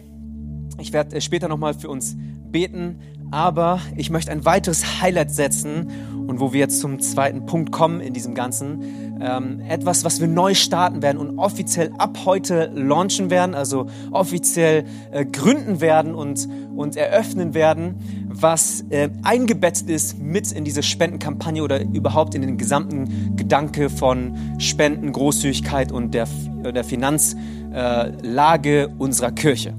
Ich 0.78 0.92
werde 0.92 1.16
äh, 1.16 1.20
später 1.20 1.48
nochmal 1.48 1.74
für 1.74 1.88
uns 1.88 2.16
beten, 2.50 2.98
aber 3.30 3.80
ich 3.96 4.10
möchte 4.10 4.30
ein 4.30 4.44
weiteres 4.44 5.02
Highlight 5.02 5.32
setzen 5.32 5.88
und 6.26 6.38
wo 6.38 6.52
wir 6.52 6.60
jetzt 6.60 6.80
zum 6.80 7.00
zweiten 7.00 7.46
Punkt 7.46 7.72
kommen 7.72 8.00
in 8.00 8.12
diesem 8.12 8.34
Ganzen. 8.34 9.11
Ähm, 9.24 9.60
etwas, 9.68 10.04
was 10.04 10.20
wir 10.20 10.26
neu 10.26 10.52
starten 10.54 11.00
werden 11.00 11.18
und 11.18 11.38
offiziell 11.38 11.92
ab 11.96 12.18
heute 12.24 12.72
launchen 12.74 13.30
werden, 13.30 13.54
also 13.54 13.86
offiziell 14.10 14.84
äh, 15.12 15.24
gründen 15.24 15.80
werden 15.80 16.16
und, 16.16 16.48
und 16.74 16.96
eröffnen 16.96 17.54
werden, 17.54 18.00
was 18.28 18.84
äh, 18.90 19.10
eingebettet 19.22 19.88
ist 19.88 20.18
mit 20.18 20.50
in 20.50 20.64
diese 20.64 20.82
Spendenkampagne 20.82 21.62
oder 21.62 21.82
überhaupt 21.82 22.34
in 22.34 22.42
den 22.42 22.58
gesamten 22.58 23.36
Gedanke 23.36 23.90
von 23.90 24.36
Spenden, 24.58 25.12
Großzügigkeit 25.12 25.92
und 25.92 26.14
der, 26.14 26.26
der 26.74 26.82
Finanzlage 26.82 28.82
äh, 28.82 28.88
unserer 28.98 29.30
Kirche. 29.30 29.72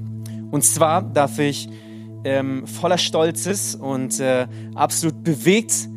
Und 0.52 0.64
zwar 0.64 1.02
darf 1.02 1.38
ich 1.38 1.68
ähm, 2.24 2.66
voller 2.66 2.96
Stolzes 2.96 3.74
und 3.74 4.20
äh, 4.20 4.46
absolut 4.74 5.22
bewegt 5.22 5.90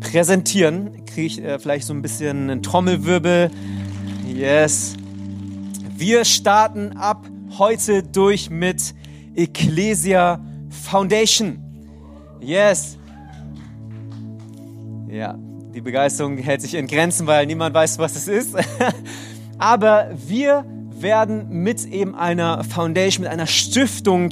präsentieren. 0.00 1.04
Kriege 1.06 1.26
ich 1.26 1.42
äh, 1.42 1.58
vielleicht 1.58 1.86
so 1.86 1.94
ein 1.94 2.02
bisschen 2.02 2.50
einen 2.50 2.62
Trommelwirbel. 2.62 3.50
Yes. 4.26 4.94
Wir 5.96 6.24
starten 6.24 6.96
ab 6.96 7.26
heute 7.58 8.02
durch 8.02 8.50
mit 8.50 8.94
Ecclesia 9.34 10.40
Foundation. 10.70 11.58
Yes. 12.40 12.98
Ja, 15.08 15.36
die 15.74 15.80
Begeisterung 15.80 16.36
hält 16.38 16.62
sich 16.62 16.74
in 16.74 16.86
Grenzen, 16.86 17.26
weil 17.26 17.46
niemand 17.46 17.74
weiß, 17.74 17.98
was 17.98 18.14
es 18.16 18.28
ist. 18.28 18.54
Aber 19.58 20.10
wir 20.26 20.64
werden 20.90 21.62
mit 21.62 21.84
eben 21.84 22.14
einer 22.14 22.62
Foundation, 22.64 23.24
mit 23.24 23.32
einer 23.32 23.46
Stiftung 23.46 24.30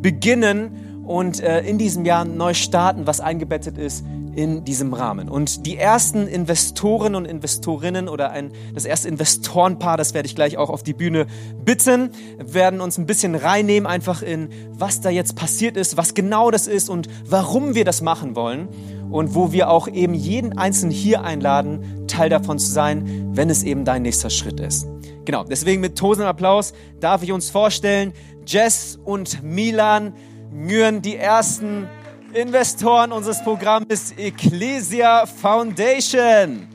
beginnen 0.00 0.87
und 1.08 1.40
äh, 1.40 1.62
in 1.62 1.78
diesem 1.78 2.04
Jahr 2.04 2.26
neu 2.26 2.52
starten, 2.52 3.06
was 3.06 3.20
eingebettet 3.20 3.78
ist 3.78 4.04
in 4.36 4.64
diesem 4.64 4.92
Rahmen. 4.92 5.30
Und 5.30 5.64
die 5.64 5.78
ersten 5.78 6.28
Investoren 6.28 7.14
und 7.14 7.24
Investorinnen 7.24 8.08
oder 8.08 8.30
ein, 8.30 8.52
das 8.74 8.84
erste 8.84 9.08
Investorenpaar, 9.08 9.96
das 9.96 10.12
werde 10.12 10.26
ich 10.26 10.36
gleich 10.36 10.58
auch 10.58 10.68
auf 10.68 10.82
die 10.82 10.92
Bühne 10.92 11.26
bitten, 11.64 12.10
werden 12.36 12.82
uns 12.82 12.98
ein 12.98 13.06
bisschen 13.06 13.34
reinnehmen, 13.34 13.86
einfach 13.86 14.20
in, 14.20 14.50
was 14.70 15.00
da 15.00 15.08
jetzt 15.08 15.34
passiert 15.34 15.78
ist, 15.78 15.96
was 15.96 16.12
genau 16.12 16.50
das 16.50 16.66
ist 16.66 16.90
und 16.90 17.08
warum 17.24 17.74
wir 17.74 17.86
das 17.86 18.02
machen 18.02 18.36
wollen. 18.36 18.68
Und 19.10 19.34
wo 19.34 19.52
wir 19.52 19.70
auch 19.70 19.88
eben 19.88 20.12
jeden 20.12 20.58
Einzelnen 20.58 20.92
hier 20.92 21.22
einladen, 21.22 22.06
Teil 22.08 22.28
davon 22.28 22.58
zu 22.58 22.70
sein, 22.70 23.30
wenn 23.32 23.48
es 23.48 23.62
eben 23.62 23.86
dein 23.86 24.02
nächster 24.02 24.28
Schritt 24.28 24.60
ist. 24.60 24.86
Genau, 25.24 25.44
deswegen 25.44 25.80
mit 25.80 25.96
tosendem 25.96 26.28
Applaus 26.28 26.74
darf 27.00 27.22
ich 27.22 27.32
uns 27.32 27.48
vorstellen, 27.48 28.12
Jess 28.46 28.98
und 29.02 29.42
Milan 29.42 30.12
Nguyen, 30.52 31.02
die 31.02 31.16
ersten 31.16 31.88
Investoren 32.32 33.12
unseres 33.12 33.42
Programms 33.42 34.12
Ecclesia 34.16 35.26
Foundation. 35.26 36.66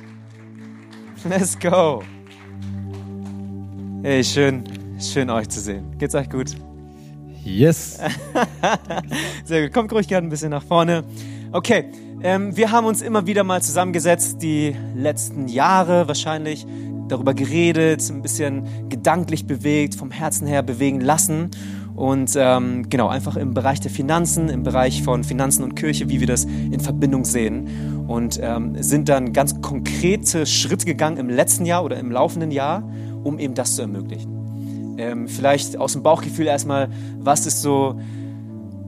Let's 1.28 1.58
go. 1.58 2.04
Hey, 4.04 4.24
schön, 4.24 4.64
schön 5.00 5.30
euch 5.30 5.50
zu 5.50 5.60
sehen. 5.60 5.98
Geht's 5.98 6.14
euch 6.14 6.30
gut? 6.30 6.56
Yes. 7.44 8.00
Sehr 9.44 9.64
gut. 9.64 9.74
Kommt 9.74 9.92
ruhig 9.92 10.08
gerne 10.08 10.28
ein 10.28 10.30
bisschen 10.30 10.52
nach 10.52 10.64
vorne. 10.64 11.04
Okay, 11.52 11.86
ähm, 12.22 12.56
wir 12.56 12.72
haben 12.72 12.86
uns 12.86 13.02
immer 13.02 13.26
wieder 13.26 13.44
mal 13.44 13.62
zusammengesetzt, 13.62 14.42
die 14.42 14.76
letzten 14.96 15.48
Jahre 15.48 16.08
wahrscheinlich, 16.08 16.66
darüber 17.08 17.34
geredet, 17.34 18.10
ein 18.10 18.22
bisschen 18.22 18.90
gedanklich 18.90 19.46
bewegt, 19.46 19.96
vom 19.96 20.12
Herzen 20.12 20.48
her 20.48 20.64
bewegen 20.64 21.02
lassen. 21.02 21.52
Und 21.96 22.34
ähm, 22.36 22.90
genau, 22.90 23.08
einfach 23.08 23.38
im 23.38 23.54
Bereich 23.54 23.80
der 23.80 23.92
Finanzen, 23.92 24.50
im 24.50 24.64
Bereich 24.64 25.04
von 25.04 25.24
Finanzen 25.24 25.64
und 25.64 25.76
Kirche, 25.76 26.10
wie 26.10 26.20
wir 26.20 26.28
das 26.28 26.46
in 26.46 26.80
Verbindung 26.80 27.24
sehen. 27.24 28.06
Und 28.08 28.40
ähm, 28.42 28.82
sind 28.82 29.10
dann 29.10 29.32
ganz 29.32 29.62
konkrete 29.62 30.46
Schritte 30.46 30.86
gegangen 30.86 31.18
im 31.18 31.30
letzten 31.30 31.66
Jahr 31.66 31.84
oder 31.84 31.98
im 31.98 32.12
laufenden 32.12 32.52
Jahr, 32.52 32.84
um 33.24 33.40
eben 33.40 33.54
das 33.54 33.76
zu 33.76 33.84
ermöglichen. 33.84 34.96
Ähm, 34.98 35.28
vielleicht 35.28 35.78
aus 35.78 35.94
dem 35.94 36.04
Bauchgefühl 36.04 36.48
erstmal, 36.48 36.90
was 37.20 37.46
ist 37.46 37.62
so 37.62 38.00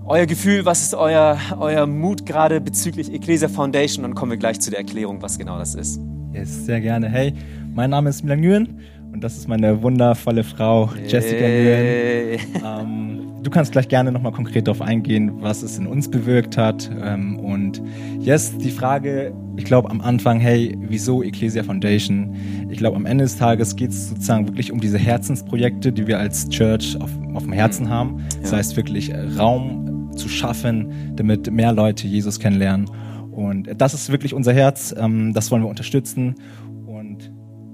euer 0.05 0.25
Gefühl, 0.25 0.65
was 0.65 0.81
ist 0.81 0.93
euer, 0.93 1.39
euer 1.59 1.88
Mut 1.88 2.25
gerade 2.25 2.62
bezüglich 2.62 3.13
Ecclesia 3.13 3.50
Foundation? 3.50 4.03
Dann 4.03 4.15
kommen 4.15 4.31
wir 4.31 4.38
gleich 4.38 4.59
zu 4.59 4.69
der 4.69 4.79
Erklärung, 4.79 5.21
was 5.21 5.38
genau 5.38 5.57
das 5.57 5.75
ist. 5.75 6.00
Yes, 6.33 6.65
sehr 6.65 6.81
gerne. 6.81 7.07
Hey, 7.09 7.33
mein 7.74 7.89
Name 7.89 8.09
ist 8.09 8.24
Milan 8.24 8.41
Nguyen 8.41 8.79
und 9.15 9.24
das 9.24 9.38
ist 9.38 9.48
meine 9.48 9.81
wundervolle 9.81 10.43
Frau 10.43 10.89
Jessica 11.07 11.45
hey. 11.45 12.38
Ähm, 12.65 13.31
du 13.41 13.50
kannst 13.50 13.72
gleich 13.72 13.88
gerne 13.88 14.12
nochmal 14.12 14.34
konkret 14.34 14.67
darauf 14.67 14.81
eingehen, 14.81 15.41
was 15.41 15.63
es 15.63 15.77
in 15.77 15.88
uns 15.88 16.12
bewirkt 16.12 16.57
hat. 16.57 16.91
Ähm, 17.01 17.39
und 17.39 17.81
yes, 18.19 18.57
die 18.57 18.72
Frage, 18.72 19.34
ich 19.55 19.63
glaube 19.63 19.89
am 19.89 20.01
Anfang, 20.01 20.41
hey, 20.41 20.77
wieso 20.81 21.24
Ecclesia 21.24 21.63
Foundation? 21.63 22.36
Ich 22.69 22.77
glaube, 22.77 22.98
am 22.98 23.05
Ende 23.05 23.24
des 23.24 23.38
Tages 23.38 23.77
geht 23.77 23.91
es 23.91 24.10
sozusagen 24.10 24.50
wirklich 24.50 24.74
um 24.74 24.81
diese 24.81 24.98
Herzensprojekte, 24.98 25.93
die 25.93 26.07
wir 26.07 26.19
als 26.19 26.50
Church 26.50 26.98
auf, 27.00 27.12
auf 27.36 27.43
dem 27.43 27.53
Herzen 27.53 27.86
mhm. 27.86 27.91
haben. 27.91 28.24
Das 28.41 28.51
ja. 28.51 28.57
heißt 28.57 28.75
wirklich 28.75 29.12
äh, 29.12 29.22
Raum 29.38 30.12
zu 30.17 30.27
schaffen, 30.27 31.13
damit 31.15 31.50
mehr 31.50 31.72
Leute 31.72 32.05
Jesus 32.05 32.38
kennenlernen. 32.38 32.89
Und 33.31 33.69
das 33.77 33.93
ist 33.93 34.12
wirklich 34.12 34.34
unser 34.34 34.51
Herz. 34.51 34.93
Ähm, 34.98 35.31
das 35.34 35.51
wollen 35.51 35.63
wir 35.63 35.69
unterstützen. 35.69 36.36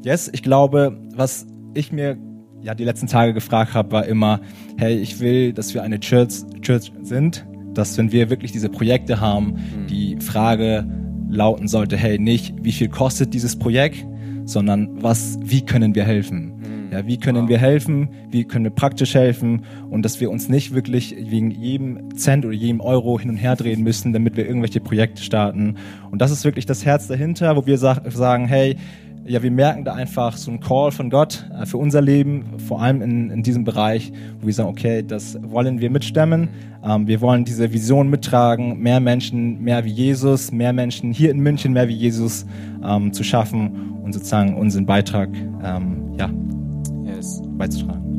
Yes, 0.04 0.30
ich 0.34 0.42
glaube, 0.42 0.98
was 1.16 1.46
ich 1.76 1.92
mir 1.92 2.18
ja 2.62 2.74
die 2.74 2.84
letzten 2.84 3.08
Tage 3.08 3.34
gefragt 3.34 3.74
habe, 3.74 3.92
war 3.92 4.06
immer, 4.06 4.42
hey, 4.78 4.96
ich 4.96 5.20
will, 5.20 5.54
dass 5.54 5.74
wir 5.74 5.84
eine 5.84 6.00
Church, 6.00 6.42
Church 6.62 6.92
sind, 7.04 7.46
dass 7.74 7.98
wenn 7.98 8.12
wir 8.12 8.30
wirklich 8.30 8.52
diese 8.52 8.70
Projekte 8.70 9.20
haben, 9.20 9.54
mhm. 9.54 9.88
die 9.88 10.18
Frage 10.20 10.88
lauten 11.30 11.68
sollte, 11.68 11.98
hey, 11.98 12.18
nicht, 12.20 12.54
wie 12.62 12.72
viel 12.72 12.90
kostet 12.90 13.34
dieses 13.34 13.58
Projekt, 13.58 14.06
sondern 14.46 15.02
was, 15.04 15.38
wie 15.44 15.62
können 15.62 15.94
wir 15.94 16.04
helfen? 16.04 16.58
Mhm. 16.58 16.92
Ja, 16.92 17.06
wie 17.06 17.18
können 17.18 17.44
wow. 17.44 17.50
wir 17.50 17.58
helfen? 17.60 18.10
Wie 18.30 18.44
können 18.44 18.66
wir 18.66 18.72
praktisch 18.72 19.14
helfen? 19.14 19.66
Und 19.90 20.04
dass 20.04 20.20
wir 20.20 20.30
uns 20.30 20.50
nicht 20.50 20.74
wirklich 20.74 21.16
wegen 21.16 21.52
jedem 21.52 22.18
Cent 22.18 22.44
oder 22.44 22.56
jedem 22.56 22.82
Euro 22.82 23.20
hin 23.20 23.30
und 23.30 23.38
her 23.38 23.56
drehen 23.56 23.82
müssen, 23.84 24.14
damit 24.14 24.36
wir 24.36 24.46
irgendwelche 24.46 24.82
Projekte 24.82 25.22
starten. 25.22 25.76
Und 26.10 26.22
das 26.22 26.32
ist 26.32 26.44
wirklich 26.44 26.66
das 26.66 26.86
Herz 26.86 27.08
dahinter, 27.08 27.56
wo 27.56 27.66
wir 27.66 27.78
sagen, 27.78 28.48
hey, 28.48 28.76
ja, 29.26 29.42
wir 29.44 29.52
merken 29.52 29.86
da 29.86 29.94
einfach 29.94 30.36
so 30.36 30.52
einen 30.52 30.60
Call 30.60 30.92
von 30.92 31.10
Gott 31.10 31.46
äh, 31.54 31.66
für 31.66 31.78
unser 31.78 32.02
Leben, 32.02 32.58
vor 32.60 32.82
allem 32.82 33.02
in, 33.02 33.30
in 33.30 33.44
diesem 33.44 33.64
Bereich, 33.64 34.12
wo 34.40 34.48
wir 34.48 34.54
sagen, 34.54 34.70
okay, 34.70 35.04
das 35.04 35.38
wollen 35.42 35.80
wir 35.80 35.90
mitstemmen. 35.90 36.50
Ähm, 36.84 37.08
wir 37.08 37.22
wollen 37.22 37.46
diese 37.46 37.72
Vision 37.72 38.10
mittragen, 38.10 38.80
mehr 38.80 39.00
Menschen, 39.00 39.62
mehr 39.62 39.86
wie 39.86 39.92
Jesus, 39.92 40.52
mehr 40.52 40.74
Menschen 40.74 41.12
hier 41.12 41.32
in 41.32 41.40
München, 41.40 41.74
mehr 41.74 41.88
wie 41.88 41.96
Jesus 41.96 42.46
ähm, 42.84 43.14
zu 43.14 43.24
schaffen 43.24 44.00
und 44.04 44.14
sozusagen 44.14 44.56
unseren 44.56 44.86
Beitrag 44.86 45.30
ähm, 45.64 46.16
ja, 46.18 46.30
yes. 47.06 47.42
beizutragen. 47.58 48.11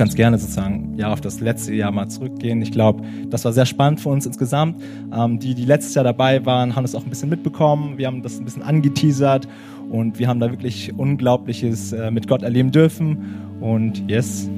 Kannst 0.00 0.16
gerne 0.16 0.38
sozusagen 0.38 0.94
ja 0.96 1.12
auf 1.12 1.20
das 1.20 1.40
letzte 1.40 1.74
Jahr 1.74 1.92
mal 1.92 2.08
zurückgehen. 2.08 2.62
Ich 2.62 2.72
glaube, 2.72 3.04
das 3.28 3.44
war 3.44 3.52
sehr 3.52 3.66
spannend 3.66 4.00
für 4.00 4.08
uns 4.08 4.24
insgesamt. 4.24 4.80
Ähm, 5.12 5.38
die, 5.38 5.54
die 5.54 5.66
letztes 5.66 5.94
Jahr 5.94 6.04
dabei 6.04 6.46
waren, 6.46 6.74
haben 6.74 6.86
es 6.86 6.94
auch 6.94 7.04
ein 7.04 7.10
bisschen 7.10 7.28
mitbekommen. 7.28 7.98
Wir 7.98 8.06
haben 8.06 8.22
das 8.22 8.38
ein 8.38 8.46
bisschen 8.46 8.62
angeteasert 8.62 9.46
und 9.90 10.18
wir 10.18 10.26
haben 10.26 10.40
da 10.40 10.50
wirklich 10.50 10.94
Unglaubliches 10.96 11.92
äh, 11.92 12.10
mit 12.10 12.28
Gott 12.28 12.42
erleben 12.42 12.72
dürfen. 12.72 13.58
Und 13.60 14.08
yes. 14.10 14.48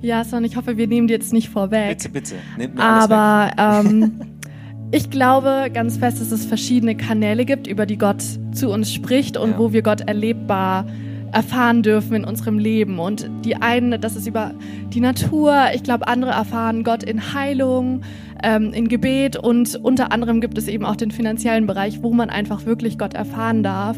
Ja, 0.00 0.22
Son, 0.22 0.44
ich 0.44 0.54
hoffe, 0.54 0.76
wir 0.76 0.86
nehmen 0.86 1.08
die 1.08 1.14
jetzt 1.14 1.32
nicht 1.32 1.48
vorweg. 1.48 1.98
Bitte, 1.98 2.08
bitte. 2.08 2.34
Nehmt 2.56 2.76
mir 2.76 2.84
Aber 2.84 3.50
ähm, 3.58 4.12
ich 4.92 5.10
glaube 5.10 5.70
ganz 5.74 5.96
fest, 5.96 6.20
dass 6.20 6.30
es 6.30 6.46
verschiedene 6.46 6.94
Kanäle 6.94 7.44
gibt, 7.44 7.66
über 7.66 7.84
die 7.84 7.98
Gott 7.98 8.22
zu 8.52 8.70
uns 8.70 8.94
spricht 8.94 9.36
und 9.36 9.50
ja. 9.50 9.58
wo 9.58 9.72
wir 9.72 9.82
Gott 9.82 10.02
erlebbar 10.02 10.86
erfahren 11.32 11.82
dürfen 11.82 12.14
in 12.14 12.24
unserem 12.24 12.58
Leben. 12.58 12.98
Und 12.98 13.28
die 13.44 13.56
einen, 13.56 14.00
das 14.00 14.16
ist 14.16 14.26
über 14.26 14.52
die 14.92 15.00
Natur. 15.00 15.54
Ich 15.74 15.82
glaube, 15.82 16.06
andere 16.06 16.32
erfahren 16.32 16.84
Gott 16.84 17.02
in 17.02 17.34
Heilung, 17.34 18.02
ähm, 18.42 18.72
in 18.72 18.88
Gebet 18.88 19.36
und 19.36 19.76
unter 19.82 20.12
anderem 20.12 20.40
gibt 20.40 20.58
es 20.58 20.68
eben 20.68 20.84
auch 20.84 20.96
den 20.96 21.10
finanziellen 21.10 21.66
Bereich, 21.66 22.02
wo 22.02 22.12
man 22.12 22.28
einfach 22.30 22.66
wirklich 22.66 22.98
Gott 22.98 23.14
erfahren 23.14 23.62
darf. 23.62 23.96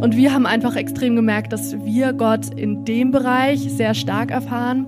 Und 0.00 0.16
wir 0.16 0.34
haben 0.34 0.44
einfach 0.44 0.76
extrem 0.76 1.16
gemerkt, 1.16 1.52
dass 1.52 1.74
wir 1.84 2.12
Gott 2.12 2.52
in 2.54 2.84
dem 2.84 3.12
Bereich 3.12 3.60
sehr 3.60 3.94
stark 3.94 4.30
erfahren. 4.30 4.86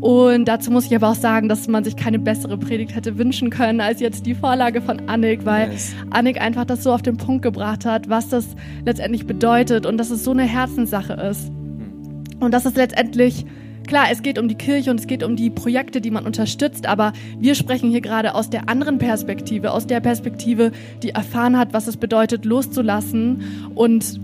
Und 0.00 0.46
dazu 0.46 0.70
muss 0.70 0.86
ich 0.86 0.94
aber 0.94 1.10
auch 1.10 1.14
sagen, 1.14 1.48
dass 1.48 1.68
man 1.68 1.84
sich 1.84 1.94
keine 1.94 2.18
bessere 2.18 2.56
Predigt 2.56 2.94
hätte 2.94 3.18
wünschen 3.18 3.50
können 3.50 3.80
als 3.80 4.00
jetzt 4.00 4.24
die 4.24 4.34
Vorlage 4.34 4.80
von 4.80 5.08
Annik, 5.08 5.44
weil 5.44 5.72
yes. 5.72 5.94
Annik 6.10 6.40
einfach 6.40 6.64
das 6.64 6.82
so 6.82 6.92
auf 6.92 7.02
den 7.02 7.18
Punkt 7.18 7.42
gebracht 7.42 7.84
hat, 7.84 8.08
was 8.08 8.28
das 8.28 8.46
letztendlich 8.86 9.26
bedeutet 9.26 9.84
und 9.84 9.98
dass 9.98 10.10
es 10.10 10.24
so 10.24 10.30
eine 10.30 10.44
Herzenssache 10.44 11.12
ist. 11.12 11.48
Hm. 11.48 12.22
Und 12.40 12.54
dass 12.54 12.64
es 12.64 12.74
letztendlich 12.74 13.44
Klar, 13.86 14.06
es 14.12 14.22
geht 14.22 14.38
um 14.38 14.46
die 14.46 14.54
Kirche 14.54 14.92
und 14.92 15.00
es 15.00 15.08
geht 15.08 15.24
um 15.24 15.34
die 15.34 15.50
Projekte, 15.50 16.00
die 16.00 16.12
man 16.12 16.24
unterstützt, 16.24 16.86
aber 16.86 17.12
wir 17.40 17.56
sprechen 17.56 17.90
hier 17.90 18.00
gerade 18.00 18.36
aus 18.36 18.48
der 18.48 18.68
anderen 18.68 18.98
Perspektive, 18.98 19.72
aus 19.72 19.88
der 19.88 19.98
Perspektive, 19.98 20.70
die 21.02 21.10
erfahren 21.10 21.58
hat, 21.58 21.72
was 21.72 21.88
es 21.88 21.96
bedeutet, 21.96 22.44
loszulassen 22.44 23.42
und 23.74 24.20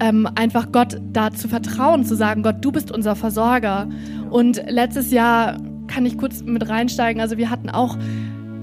ähm, 0.00 0.28
einfach 0.34 0.72
Gott 0.72 1.00
da 1.12 1.30
zu 1.30 1.48
vertrauen, 1.48 2.04
zu 2.04 2.16
sagen, 2.16 2.42
Gott, 2.42 2.56
du 2.60 2.72
bist 2.72 2.90
unser 2.90 3.14
Versorger. 3.14 3.88
Und 4.30 4.62
letztes 4.68 5.10
Jahr 5.10 5.58
kann 5.86 6.06
ich 6.06 6.16
kurz 6.18 6.42
mit 6.42 6.68
reinsteigen. 6.68 7.20
Also 7.20 7.36
wir 7.36 7.50
hatten 7.50 7.68
auch 7.68 7.96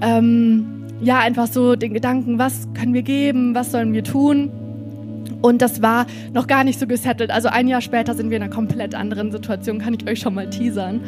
ähm, 0.00 0.84
ja 1.00 1.18
einfach 1.20 1.46
so 1.46 1.76
den 1.76 1.94
Gedanken, 1.94 2.38
was 2.38 2.68
können 2.74 2.94
wir 2.94 3.02
geben, 3.02 3.54
was 3.54 3.70
sollen 3.72 3.92
wir 3.92 4.04
tun? 4.04 4.50
Und 5.40 5.62
das 5.62 5.82
war 5.82 6.06
noch 6.32 6.46
gar 6.46 6.64
nicht 6.64 6.80
so 6.80 6.86
gesettelt. 6.86 7.30
Also 7.30 7.48
ein 7.48 7.68
Jahr 7.68 7.80
später 7.80 8.14
sind 8.14 8.30
wir 8.30 8.38
in 8.38 8.42
einer 8.42 8.52
komplett 8.52 8.94
anderen 8.94 9.30
Situation, 9.30 9.78
kann 9.78 9.94
ich 9.94 10.08
euch 10.08 10.18
schon 10.18 10.34
mal 10.34 10.50
teasern. 10.50 11.00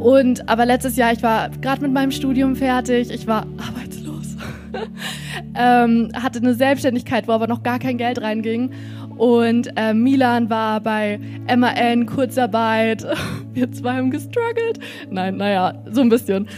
Und 0.00 0.48
aber 0.48 0.66
letztes 0.66 0.96
Jahr, 0.96 1.12
ich 1.12 1.22
war 1.22 1.48
gerade 1.48 1.80
mit 1.82 1.92
meinem 1.92 2.10
Studium 2.10 2.56
fertig, 2.56 3.10
ich 3.10 3.26
war 3.26 3.46
arbeitslos, 3.56 4.36
ähm, 5.54 6.10
hatte 6.14 6.40
eine 6.40 6.54
Selbstständigkeit, 6.54 7.26
wo 7.26 7.32
aber 7.32 7.46
noch 7.46 7.62
gar 7.62 7.78
kein 7.78 7.96
Geld 7.96 8.20
reinging. 8.20 8.70
Und 9.20 9.68
äh, 9.76 9.92
Milan 9.92 10.48
war 10.48 10.80
bei 10.80 11.20
MAN, 11.54 12.06
Kurzarbeit. 12.06 13.06
Wir 13.52 13.70
zwei 13.70 13.96
haben 13.96 14.10
gestruggelt. 14.10 14.78
Nein, 15.10 15.36
naja, 15.36 15.74
so 15.90 16.00
ein 16.00 16.08
bisschen. 16.08 16.48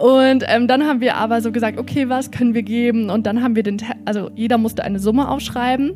Und 0.00 0.44
ähm, 0.46 0.68
dann 0.68 0.84
haben 0.84 1.00
wir 1.00 1.16
aber 1.16 1.40
so 1.40 1.50
gesagt, 1.50 1.80
okay, 1.80 2.08
was 2.08 2.30
können 2.30 2.54
wir 2.54 2.62
geben? 2.62 3.10
Und 3.10 3.26
dann 3.26 3.42
haben 3.42 3.56
wir 3.56 3.64
den, 3.64 3.78
also 4.04 4.30
jeder 4.36 4.56
musste 4.56 4.84
eine 4.84 5.00
Summe 5.00 5.28
aufschreiben. 5.28 5.94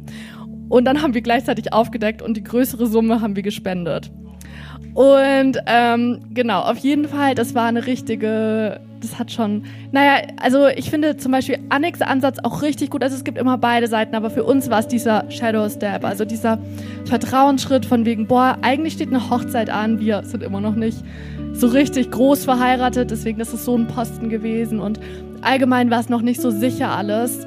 Und 0.68 0.85
dann 0.85 1.00
haben 1.00 1.14
wir 1.14 1.21
gleichzeitig 1.21 1.73
aufgedeckt 1.73 2.23
und 2.23 2.37
die 2.37 2.42
größere 2.42 2.88
Summe 2.88 3.21
haben 3.21 3.37
wir 3.37 3.45
gespendet. 3.45 4.11
Und 4.95 5.59
ähm, 5.66 6.21
genau, 6.33 6.61
auf 6.61 6.78
jeden 6.78 7.09
Fall, 7.09 7.35
das 7.35 7.54
war 7.54 7.66
eine 7.66 7.87
richtige, 7.87 8.80
das 9.00 9.18
hat 9.18 9.30
schon, 9.30 9.64
naja, 9.92 10.26
also 10.42 10.68
ich 10.68 10.90
finde 10.90 11.16
zum 11.16 11.33
Beispiel 11.33 11.59
Anniks 11.68 12.00
Ansatz 12.00 12.38
auch 12.42 12.62
richtig 12.62 12.90
gut. 12.90 13.02
Also 13.02 13.16
es 13.16 13.25
gibt 13.25 13.38
immer 13.38 13.59
beide 13.59 13.88
Seiten, 13.88 14.14
aber 14.14 14.30
für 14.30 14.45
uns 14.45 14.71
war 14.71 14.80
es 14.80 14.88
dieser 14.88 15.30
Shadow 15.30 15.68
Step, 15.68 16.04
also 16.04 16.25
dieser 16.25 16.59
Vertrauensschritt 17.04 17.85
von 17.85 18.04
wegen, 18.04 18.26
boah, 18.26 18.56
eigentlich 18.62 18.95
steht 18.95 19.09
eine 19.09 19.30
Hochzeit 19.30 19.71
an, 19.71 20.00
wir 20.00 20.23
sind 20.25 20.42
immer 20.42 20.61
noch 20.61 20.75
nicht 20.75 20.99
so 21.52 21.66
richtig 21.68 22.11
groß 22.11 22.45
verheiratet, 22.45 23.11
deswegen 23.11 23.40
ist 23.40 23.52
es 23.52 23.64
so 23.64 23.76
ein 23.76 23.87
Posten 23.87 24.28
gewesen 24.28 24.78
und 24.80 25.00
allgemein 25.42 25.90
war 25.90 26.00
es 26.00 26.09
noch 26.09 26.23
nicht 26.23 26.40
so 26.40 26.50
sicher 26.50 26.90
alles. 26.90 27.47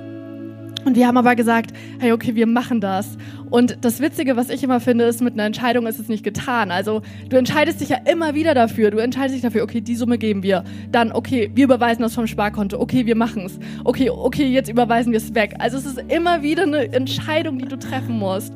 Und 0.89 0.95
wir 0.95 1.05
haben 1.05 1.17
aber 1.17 1.35
gesagt, 1.35 1.71
hey, 1.99 2.13
okay, 2.13 2.33
wir 2.33 2.47
machen 2.47 2.81
das. 2.81 3.15
Und 3.51 3.77
das 3.81 3.99
Witzige, 3.99 4.35
was 4.35 4.49
ich 4.49 4.63
immer 4.63 4.79
finde, 4.79 5.03
ist, 5.03 5.21
mit 5.21 5.35
einer 5.35 5.43
Entscheidung 5.43 5.85
ist 5.85 5.99
es 5.99 6.09
nicht 6.09 6.23
getan. 6.23 6.71
Also 6.71 7.03
du 7.29 7.37
entscheidest 7.37 7.79
dich 7.79 7.89
ja 7.89 7.97
immer 8.11 8.33
wieder 8.33 8.55
dafür. 8.55 8.89
Du 8.89 8.97
entscheidest 8.97 9.35
dich 9.35 9.43
dafür, 9.43 9.61
okay, 9.61 9.81
die 9.81 9.95
Summe 9.95 10.17
geben 10.17 10.41
wir. 10.41 10.63
Dann, 10.91 11.11
okay, 11.11 11.51
wir 11.53 11.65
überweisen 11.65 12.01
das 12.01 12.15
vom 12.15 12.25
Sparkonto. 12.25 12.79
Okay, 12.79 13.05
wir 13.05 13.15
machen 13.15 13.45
es. 13.45 13.59
Okay, 13.83 14.09
okay, 14.09 14.47
jetzt 14.47 14.67
überweisen 14.67 15.11
wir 15.11 15.17
es 15.17 15.35
weg. 15.35 15.53
Also 15.59 15.77
es 15.77 15.85
ist 15.85 16.01
immer 16.07 16.41
wieder 16.41 16.63
eine 16.63 16.91
Entscheidung, 16.91 17.59
die 17.59 17.65
du 17.65 17.77
treffen 17.77 18.17
musst. 18.17 18.51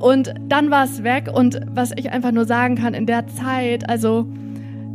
Und 0.00 0.34
dann 0.48 0.72
war 0.72 0.86
es 0.86 1.04
weg. 1.04 1.30
Und 1.32 1.60
was 1.70 1.92
ich 1.94 2.10
einfach 2.10 2.32
nur 2.32 2.46
sagen 2.46 2.74
kann, 2.74 2.94
in 2.94 3.06
der 3.06 3.28
Zeit, 3.28 3.88
also 3.88 4.26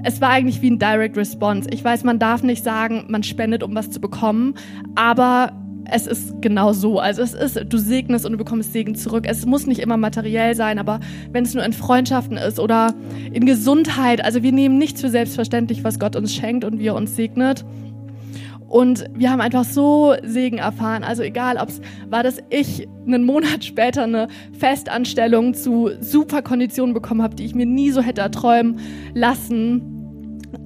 es 0.04 0.20
war 0.20 0.32
eigentlich 0.32 0.62
wie 0.62 0.72
ein 0.72 0.80
Direct 0.80 1.16
Response. 1.16 1.70
Ich 1.72 1.86
weiß, 1.86 2.04
man 2.04 2.20
darf 2.20 2.44
nicht 2.44 2.66
sagen, 2.66 3.06
man 3.08 3.24
spendet, 3.24 3.64
um 3.64 3.74
was 3.76 3.92
zu 3.92 4.02
bekommen, 4.02 4.56
aber 4.96 5.54
es 5.90 6.08
ist 6.08 6.42
genau 6.42 6.74
so. 6.74 7.00
Also 7.00 7.22
es 7.22 7.34
ist, 7.34 7.62
du 7.70 7.78
segnest 7.78 8.26
und 8.26 8.34
du 8.34 8.38
bekommst 8.38 8.74
Segen 8.74 8.96
zurück. 8.96 9.26
Es 9.28 9.46
muss 9.46 9.68
nicht 9.68 9.80
immer 9.80 9.98
materiell 9.98 10.56
sein, 10.56 10.80
aber 10.80 11.00
wenn 11.32 11.44
es 11.44 11.54
nur 11.54 11.64
in 11.64 11.74
Freundschaften 11.74 12.38
ist 12.38 12.60
oder 12.60 12.94
in 13.32 13.46
Gesundheit, 13.46 14.24
also 14.24 14.44
wir 14.44 14.52
nehmen 14.52 14.78
nichts 14.78 15.02
für 15.02 15.10
selbstverständlich, 15.10 15.84
was 15.84 16.00
Gott 16.00 16.16
uns 16.16 16.34
schenkt 16.34 16.64
und 16.64 16.80
wie 16.80 16.88
er 16.88 16.96
uns 16.96 17.16
segnet. 17.16 17.66
Und 18.68 19.06
wir 19.14 19.32
haben 19.32 19.42
einfach 19.42 19.64
so 19.64 20.16
Segen 20.24 20.58
erfahren. 20.58 21.04
Also 21.04 21.24
egal, 21.24 21.58
ob 21.58 21.70
es 21.70 21.82
war, 22.10 22.24
dass 22.24 22.40
ich 22.50 22.88
einen 23.06 23.24
Monat 23.24 23.64
später 23.64 24.04
eine 24.04 24.28
Festanstellung 24.58 25.54
zu 25.54 25.92
super 26.02 26.42
Konditionen 26.42 26.94
bekommen 26.94 27.22
habe, 27.22 27.36
die 27.36 27.46
ich 27.46 27.56
mir 27.56 27.68
nie 27.68 27.92
so 27.92 28.02
hätte 28.02 28.22
erträumen 28.22 28.80
lassen 29.14 29.95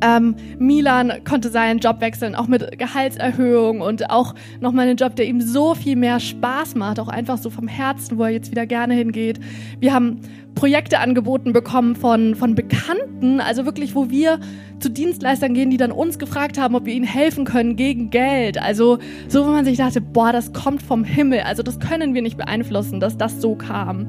ähm, 0.01 0.36
Milan 0.58 1.12
konnte 1.27 1.50
seinen 1.50 1.79
Job 1.79 2.01
wechseln, 2.01 2.36
auch 2.36 2.48
mit 2.48 2.77
Gehaltserhöhung 2.77 3.82
und 3.82 4.10
auch 4.10 4.36
nochmal 4.62 4.88
einen 4.88 4.98
Job, 4.98 5.15
der 5.15 5.25
ihm 5.25 5.41
so 5.41 5.75
viel 5.75 5.96
mehr 5.96 6.20
Spaß 6.20 6.75
macht, 6.75 7.00
auch 7.00 7.08
einfach 7.08 7.38
so 7.38 7.50
vom 7.50 7.68
Herzen, 7.68 8.18
wo 8.18 8.24
er 8.24 8.29
jetzt 8.29 8.51
wieder 8.51 8.65
gerne 8.65 8.94
hingeht. 8.94 9.39
Wir 9.79 9.94
haben 9.94 10.22
Projekte 10.56 11.00
angeboten 11.00 11.53
bekommen 11.53 11.96
von, 11.96 12.36
von 12.36 12.56
Bekannten, 12.56 13.39
also 13.39 13.65
wirklich, 13.65 13.96
wo 13.96 14.10
wir 14.10 14.39
zu 14.79 14.89
Dienstleistern 14.89 15.53
gehen, 15.53 15.70
die 15.70 15.77
dann 15.77 15.91
uns 15.91 16.20
gefragt 16.20 16.60
haben, 16.60 16.75
ob 16.75 16.86
wir 16.86 16.94
ihnen 16.94 17.06
helfen 17.06 17.46
können 17.46 17.75
gegen 17.75 18.10
Geld. 18.10 18.62
Also 18.62 19.00
so, 19.27 19.46
wo 19.46 19.51
man 19.51 19.65
sich 19.65 19.77
dachte, 19.77 20.01
boah, 20.01 20.32
das 20.32 20.53
kommt 20.53 20.82
vom 20.82 21.03
Himmel. 21.03 21.41
Also 21.41 21.63
das 21.63 21.79
können 21.79 22.13
wir 22.13 22.22
nicht 22.22 22.38
beeinflussen, 22.38 23.00
dass 23.00 23.18
das 23.18 23.41
so 23.41 23.56
kam. 23.56 24.08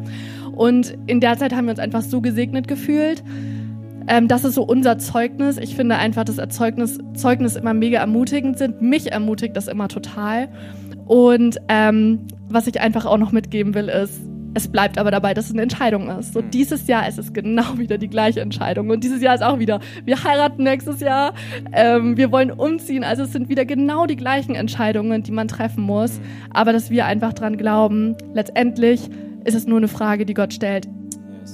Und 0.56 0.96
in 1.06 1.20
der 1.20 1.38
Zeit 1.38 1.54
haben 1.54 1.66
wir 1.66 1.70
uns 1.70 1.80
einfach 1.80 2.02
so 2.02 2.20
gesegnet 2.20 2.68
gefühlt. 2.68 3.22
Ähm, 4.08 4.28
das 4.28 4.44
ist 4.44 4.54
so 4.54 4.62
unser 4.62 4.98
Zeugnis. 4.98 5.58
Ich 5.58 5.76
finde 5.76 5.96
einfach, 5.96 6.24
dass 6.24 6.38
Erzeugnis, 6.38 6.98
Zeugnis 7.14 7.56
immer 7.56 7.74
mega 7.74 7.98
ermutigend 8.00 8.58
sind. 8.58 8.82
Mich 8.82 9.12
ermutigt 9.12 9.56
das 9.56 9.68
immer 9.68 9.88
total. 9.88 10.48
Und 11.06 11.58
ähm, 11.68 12.26
was 12.48 12.66
ich 12.66 12.80
einfach 12.80 13.06
auch 13.06 13.18
noch 13.18 13.32
mitgeben 13.32 13.74
will, 13.74 13.88
ist, 13.88 14.20
es 14.54 14.68
bleibt 14.68 14.98
aber 14.98 15.10
dabei, 15.10 15.34
dass 15.34 15.46
es 15.46 15.52
eine 15.52 15.62
Entscheidung 15.62 16.08
ist. 16.08 16.32
So 16.32 16.42
mhm. 16.42 16.50
dieses 16.50 16.86
Jahr 16.86 17.08
ist 17.08 17.18
es 17.18 17.32
genau 17.32 17.78
wieder 17.78 17.98
die 17.98 18.08
gleiche 18.08 18.40
Entscheidung. 18.40 18.90
Und 18.90 19.04
dieses 19.04 19.22
Jahr 19.22 19.34
ist 19.34 19.42
auch 19.42 19.58
wieder, 19.58 19.80
wir 20.04 20.22
heiraten 20.24 20.64
nächstes 20.64 21.00
Jahr, 21.00 21.34
ähm, 21.72 22.16
wir 22.16 22.32
wollen 22.32 22.50
umziehen. 22.50 23.04
Also 23.04 23.24
es 23.24 23.32
sind 23.32 23.48
wieder 23.48 23.64
genau 23.64 24.06
die 24.06 24.16
gleichen 24.16 24.54
Entscheidungen, 24.54 25.22
die 25.22 25.32
man 25.32 25.48
treffen 25.48 25.84
muss. 25.84 26.20
Aber 26.52 26.72
dass 26.72 26.90
wir 26.90 27.06
einfach 27.06 27.32
dran 27.32 27.56
glauben, 27.56 28.16
letztendlich 28.34 29.08
ist 29.44 29.54
es 29.54 29.66
nur 29.66 29.78
eine 29.78 29.88
Frage, 29.88 30.26
die 30.26 30.34
Gott 30.34 30.52
stellt. 30.52 30.88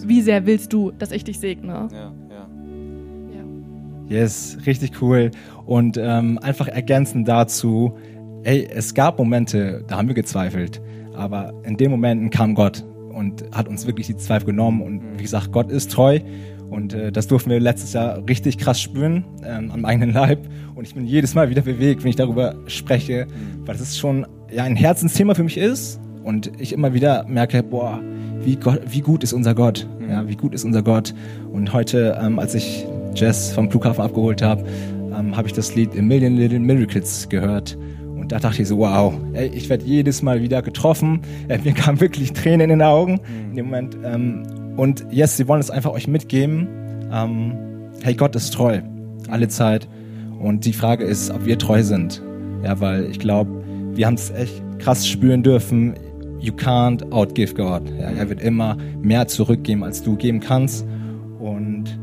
Wie 0.04 0.20
sehr 0.20 0.46
willst 0.46 0.72
du, 0.72 0.92
dass 0.92 1.12
ich 1.12 1.24
dich 1.24 1.38
segne? 1.38 1.88
Ja. 1.92 2.12
Yes, 4.08 4.58
richtig 4.66 5.02
cool. 5.02 5.30
Und 5.64 5.98
ähm, 6.00 6.38
einfach 6.38 6.68
ergänzend 6.68 7.26
dazu, 7.26 7.96
ey, 8.44 8.68
es 8.72 8.94
gab 8.94 9.18
Momente, 9.18 9.84
da 9.88 9.98
haben 9.98 10.08
wir 10.08 10.14
gezweifelt, 10.14 10.80
aber 11.14 11.52
in 11.64 11.76
den 11.76 11.90
Momenten 11.90 12.30
kam 12.30 12.54
Gott 12.54 12.84
und 13.12 13.44
hat 13.52 13.66
uns 13.66 13.86
wirklich 13.86 14.06
die 14.06 14.16
Zweifel 14.16 14.46
genommen. 14.46 14.82
Und 14.82 15.18
wie 15.18 15.22
gesagt, 15.22 15.50
Gott 15.50 15.70
ist 15.70 15.90
treu. 15.90 16.20
Und 16.68 16.94
äh, 16.94 17.12
das 17.12 17.28
durften 17.28 17.50
wir 17.50 17.60
letztes 17.60 17.92
Jahr 17.92 18.22
richtig 18.28 18.58
krass 18.58 18.80
spüren 18.80 19.24
ähm, 19.44 19.70
am 19.70 19.84
eigenen 19.84 20.12
Leib. 20.12 20.46
Und 20.74 20.86
ich 20.86 20.94
bin 20.94 21.06
jedes 21.06 21.34
Mal 21.34 21.48
wieder 21.48 21.62
bewegt, 21.62 22.02
wenn 22.02 22.10
ich 22.10 22.16
darüber 22.16 22.56
spreche, 22.66 23.26
weil 23.64 23.76
das 23.76 23.96
schon 23.96 24.26
ja, 24.52 24.64
ein 24.64 24.76
Herzensthema 24.76 25.34
für 25.34 25.44
mich 25.44 25.56
ist. 25.56 26.00
Und 26.24 26.50
ich 26.60 26.72
immer 26.72 26.92
wieder 26.92 27.24
merke, 27.28 27.62
boah, 27.62 28.00
wie, 28.42 28.56
Gott, 28.56 28.80
wie 28.88 29.00
gut 29.00 29.22
ist 29.22 29.32
unser 29.32 29.54
Gott. 29.54 29.88
Ja, 30.08 30.28
wie 30.28 30.36
gut 30.36 30.54
ist 30.54 30.64
unser 30.64 30.82
Gott. 30.82 31.14
Und 31.52 31.72
heute, 31.72 32.18
ähm, 32.20 32.38
als 32.38 32.54
ich 32.54 32.86
Jess 33.16 33.52
vom 33.52 33.70
Flughafen 33.70 34.02
abgeholt 34.02 34.42
habe, 34.42 34.64
ähm, 35.18 35.36
habe 35.36 35.48
ich 35.48 35.54
das 35.54 35.74
Lied 35.74 35.96
A 35.98 36.02
Million 36.02 36.36
Little 36.36 36.60
Miracles 36.60 37.28
gehört. 37.28 37.76
Und 38.14 38.32
da 38.32 38.38
dachte 38.38 38.62
ich 38.62 38.68
so, 38.68 38.78
wow, 38.78 39.14
ey, 39.34 39.48
ich 39.48 39.68
werde 39.68 39.84
jedes 39.84 40.22
Mal 40.22 40.42
wieder 40.42 40.62
getroffen. 40.62 41.20
Äh, 41.48 41.58
mir 41.58 41.72
kamen 41.74 42.00
wirklich 42.00 42.32
Tränen 42.32 42.62
in 42.62 42.78
den 42.78 42.82
Augen 42.82 43.12
mhm. 43.12 43.50
in 43.50 43.56
dem 43.56 43.66
Moment. 43.66 43.96
Ähm, 44.04 44.42
und 44.76 45.06
yes, 45.10 45.36
sie 45.36 45.48
wollen 45.48 45.60
es 45.60 45.70
einfach 45.70 45.92
euch 45.92 46.06
mitgeben. 46.06 46.68
Ähm, 47.12 47.54
hey, 48.02 48.14
Gott 48.14 48.36
ist 48.36 48.52
treu, 48.52 48.80
alle 49.28 49.48
Zeit. 49.48 49.88
Und 50.38 50.64
die 50.64 50.72
Frage 50.72 51.04
ist, 51.04 51.30
ob 51.30 51.46
wir 51.46 51.58
treu 51.58 51.82
sind. 51.82 52.22
Ja, 52.62 52.78
weil 52.80 53.06
ich 53.06 53.18
glaube, 53.18 53.50
wir 53.94 54.06
haben 54.06 54.14
es 54.14 54.30
echt 54.30 54.62
krass 54.78 55.06
spüren 55.06 55.42
dürfen. 55.42 55.94
You 56.40 56.52
can't 56.52 57.10
outgive 57.12 57.54
God. 57.54 57.82
Ja, 57.98 58.10
er 58.10 58.28
wird 58.28 58.42
immer 58.42 58.76
mehr 59.00 59.26
zurückgeben, 59.26 59.82
als 59.82 60.02
du 60.02 60.16
geben 60.16 60.40
kannst. 60.40 60.86
Und 61.38 61.98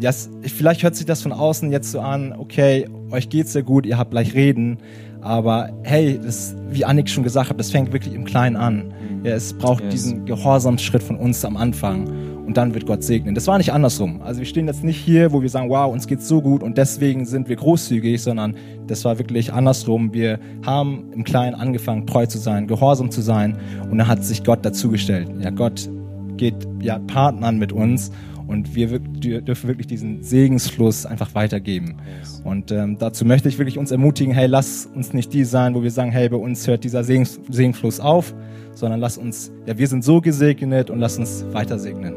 ja, 0.00 0.10
vielleicht 0.42 0.82
hört 0.82 0.94
sich 0.94 1.06
das 1.06 1.22
von 1.22 1.32
außen 1.32 1.72
jetzt 1.72 1.90
so 1.90 2.00
an, 2.00 2.34
okay, 2.36 2.88
euch 3.10 3.28
geht's 3.28 3.52
sehr 3.52 3.62
gut, 3.62 3.86
ihr 3.86 3.98
habt 3.98 4.12
gleich 4.12 4.34
Reden, 4.34 4.78
aber 5.20 5.70
hey, 5.82 6.18
das, 6.22 6.54
wie 6.70 6.84
Annik 6.84 7.08
schon 7.08 7.24
gesagt 7.24 7.50
hat, 7.50 7.58
das 7.58 7.70
fängt 7.70 7.92
wirklich 7.92 8.14
im 8.14 8.24
Kleinen 8.24 8.56
an. 8.56 8.94
Ja, 9.24 9.32
es 9.32 9.52
braucht 9.52 9.82
yes. 9.84 9.92
diesen 9.92 10.26
Gehorsamsschritt 10.26 11.02
von 11.02 11.16
uns 11.16 11.44
am 11.44 11.56
Anfang 11.56 12.06
und 12.46 12.56
dann 12.56 12.72
wird 12.72 12.86
Gott 12.86 13.02
segnen. 13.02 13.34
Das 13.34 13.48
war 13.48 13.58
nicht 13.58 13.72
andersrum. 13.72 14.22
Also 14.22 14.38
wir 14.38 14.46
stehen 14.46 14.68
jetzt 14.68 14.84
nicht 14.84 14.96
hier, 14.96 15.32
wo 15.32 15.42
wir 15.42 15.48
sagen, 15.48 15.68
wow, 15.68 15.92
uns 15.92 16.06
geht's 16.06 16.28
so 16.28 16.40
gut 16.40 16.62
und 16.62 16.78
deswegen 16.78 17.26
sind 17.26 17.48
wir 17.48 17.56
großzügig, 17.56 18.22
sondern 18.22 18.54
das 18.86 19.04
war 19.04 19.18
wirklich 19.18 19.52
andersrum. 19.52 20.14
Wir 20.14 20.38
haben 20.64 21.10
im 21.12 21.24
Kleinen 21.24 21.56
angefangen, 21.56 22.06
treu 22.06 22.26
zu 22.26 22.38
sein, 22.38 22.68
gehorsam 22.68 23.10
zu 23.10 23.20
sein 23.20 23.58
und 23.90 23.98
dann 23.98 24.06
hat 24.06 24.24
sich 24.24 24.44
Gott 24.44 24.64
dazugestellt. 24.64 25.28
Ja, 25.40 25.50
Gott 25.50 25.90
geht 26.36 26.54
ja 26.80 27.00
Partnern 27.00 27.58
mit 27.58 27.72
uns 27.72 28.12
und 28.48 28.74
wir 28.74 28.98
dürfen 28.98 29.68
wirklich 29.68 29.86
diesen 29.86 30.22
Segensfluss 30.22 31.06
einfach 31.06 31.34
weitergeben. 31.34 31.98
Yes. 32.18 32.40
Und 32.44 32.72
ähm, 32.72 32.96
dazu 32.98 33.24
möchte 33.24 33.48
ich 33.48 33.58
wirklich 33.58 33.78
uns 33.78 33.90
ermutigen, 33.90 34.32
hey, 34.32 34.46
lass 34.46 34.86
uns 34.86 35.12
nicht 35.12 35.32
die 35.34 35.44
sein, 35.44 35.74
wo 35.74 35.82
wir 35.82 35.90
sagen, 35.90 36.10
hey, 36.10 36.28
bei 36.28 36.36
uns 36.36 36.66
hört 36.66 36.82
dieser 36.82 37.04
Segens 37.04 37.38
Segenfluss 37.50 38.00
auf, 38.00 38.34
sondern 38.74 39.00
lass 39.00 39.18
uns, 39.18 39.52
ja, 39.66 39.76
wir 39.76 39.86
sind 39.86 40.02
so 40.02 40.20
gesegnet 40.20 40.88
und 40.88 40.98
lass 40.98 41.18
uns 41.18 41.44
weiter 41.52 41.78
segnen. 41.78 42.14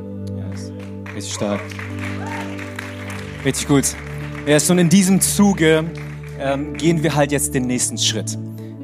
Yes. 0.51 0.71
Richtig 1.13 1.33
stark. 1.33 1.61
Richtig 3.43 3.67
gut. 3.67 3.85
Ja, 4.47 4.57
und 4.69 4.79
in 4.79 4.89
diesem 4.89 5.19
Zuge 5.19 5.83
ähm, 6.39 6.73
gehen 6.73 7.03
wir 7.03 7.13
halt 7.13 7.31
jetzt 7.31 7.53
den 7.53 7.67
nächsten 7.67 7.97
Schritt. 7.97 8.37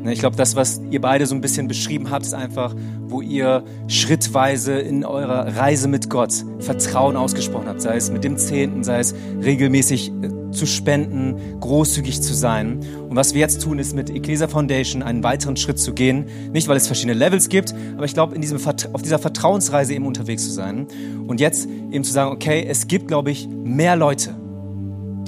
Ne, 0.08 0.14
ich 0.14 0.20
glaube, 0.20 0.38
das, 0.38 0.56
was 0.56 0.80
ihr 0.90 1.02
beide 1.02 1.26
so 1.26 1.36
ein 1.36 1.42
bisschen 1.42 1.68
beschrieben 1.68 2.12
habt, 2.12 2.26
ist 2.26 2.34
einfach, 2.34 2.74
wo 3.08 3.20
ihr 3.20 3.66
schrittweise 3.90 4.80
in 4.80 5.04
eurer 5.04 5.58
Reise 5.58 5.90
mit 5.90 6.10
Gott 6.10 6.46
Vertrauen 6.60 7.18
ausgesprochen 7.18 7.68
habt, 7.68 7.82
sei 7.82 7.98
es 7.98 8.10
mit 8.10 8.24
dem 8.24 8.38
Zehnten, 8.38 8.86
sei 8.86 9.00
es 9.00 9.14
regelmäßig 9.44 10.14
äh, 10.22 10.52
zu 10.52 10.66
spenden, 10.66 11.60
großzügig 11.60 12.22
zu 12.22 12.34
sein. 12.34 12.80
Und 13.10 13.18
was 13.18 13.34
wir 13.34 13.42
jetzt 13.42 13.62
tun, 13.62 13.80
ist 13.80 13.98
mit 13.98 14.10
Ecclesia 14.10 14.48
Foundation 14.48 15.04
einen 15.04 15.24
weiteren 15.24 15.58
Schritt 15.58 15.78
zu 15.78 15.94
gehen. 15.94 16.28
Nicht, 16.54 16.70
weil 16.70 16.78
es 16.78 16.88
verschiedene 16.88 17.14
Levels 17.14 17.50
gibt, 17.50 17.76
aber 17.98 18.06
ich 18.06 18.14
glaube, 18.14 18.38
auf 18.94 19.02
dieser 19.02 19.20
Vertrauensreise 19.20 19.94
eben 19.94 20.06
unterwegs 20.06 20.46
zu 20.46 20.52
sein. 20.52 20.88
Und 21.28 21.42
jetzt 21.42 21.68
eben 21.92 22.06
zu 22.06 22.14
sagen, 22.14 22.32
okay, 22.32 22.66
es 22.66 22.88
gibt, 22.88 23.10
glaube 23.10 23.32
ich, 23.32 23.50
mehr 23.50 23.98
Leute, 23.98 24.34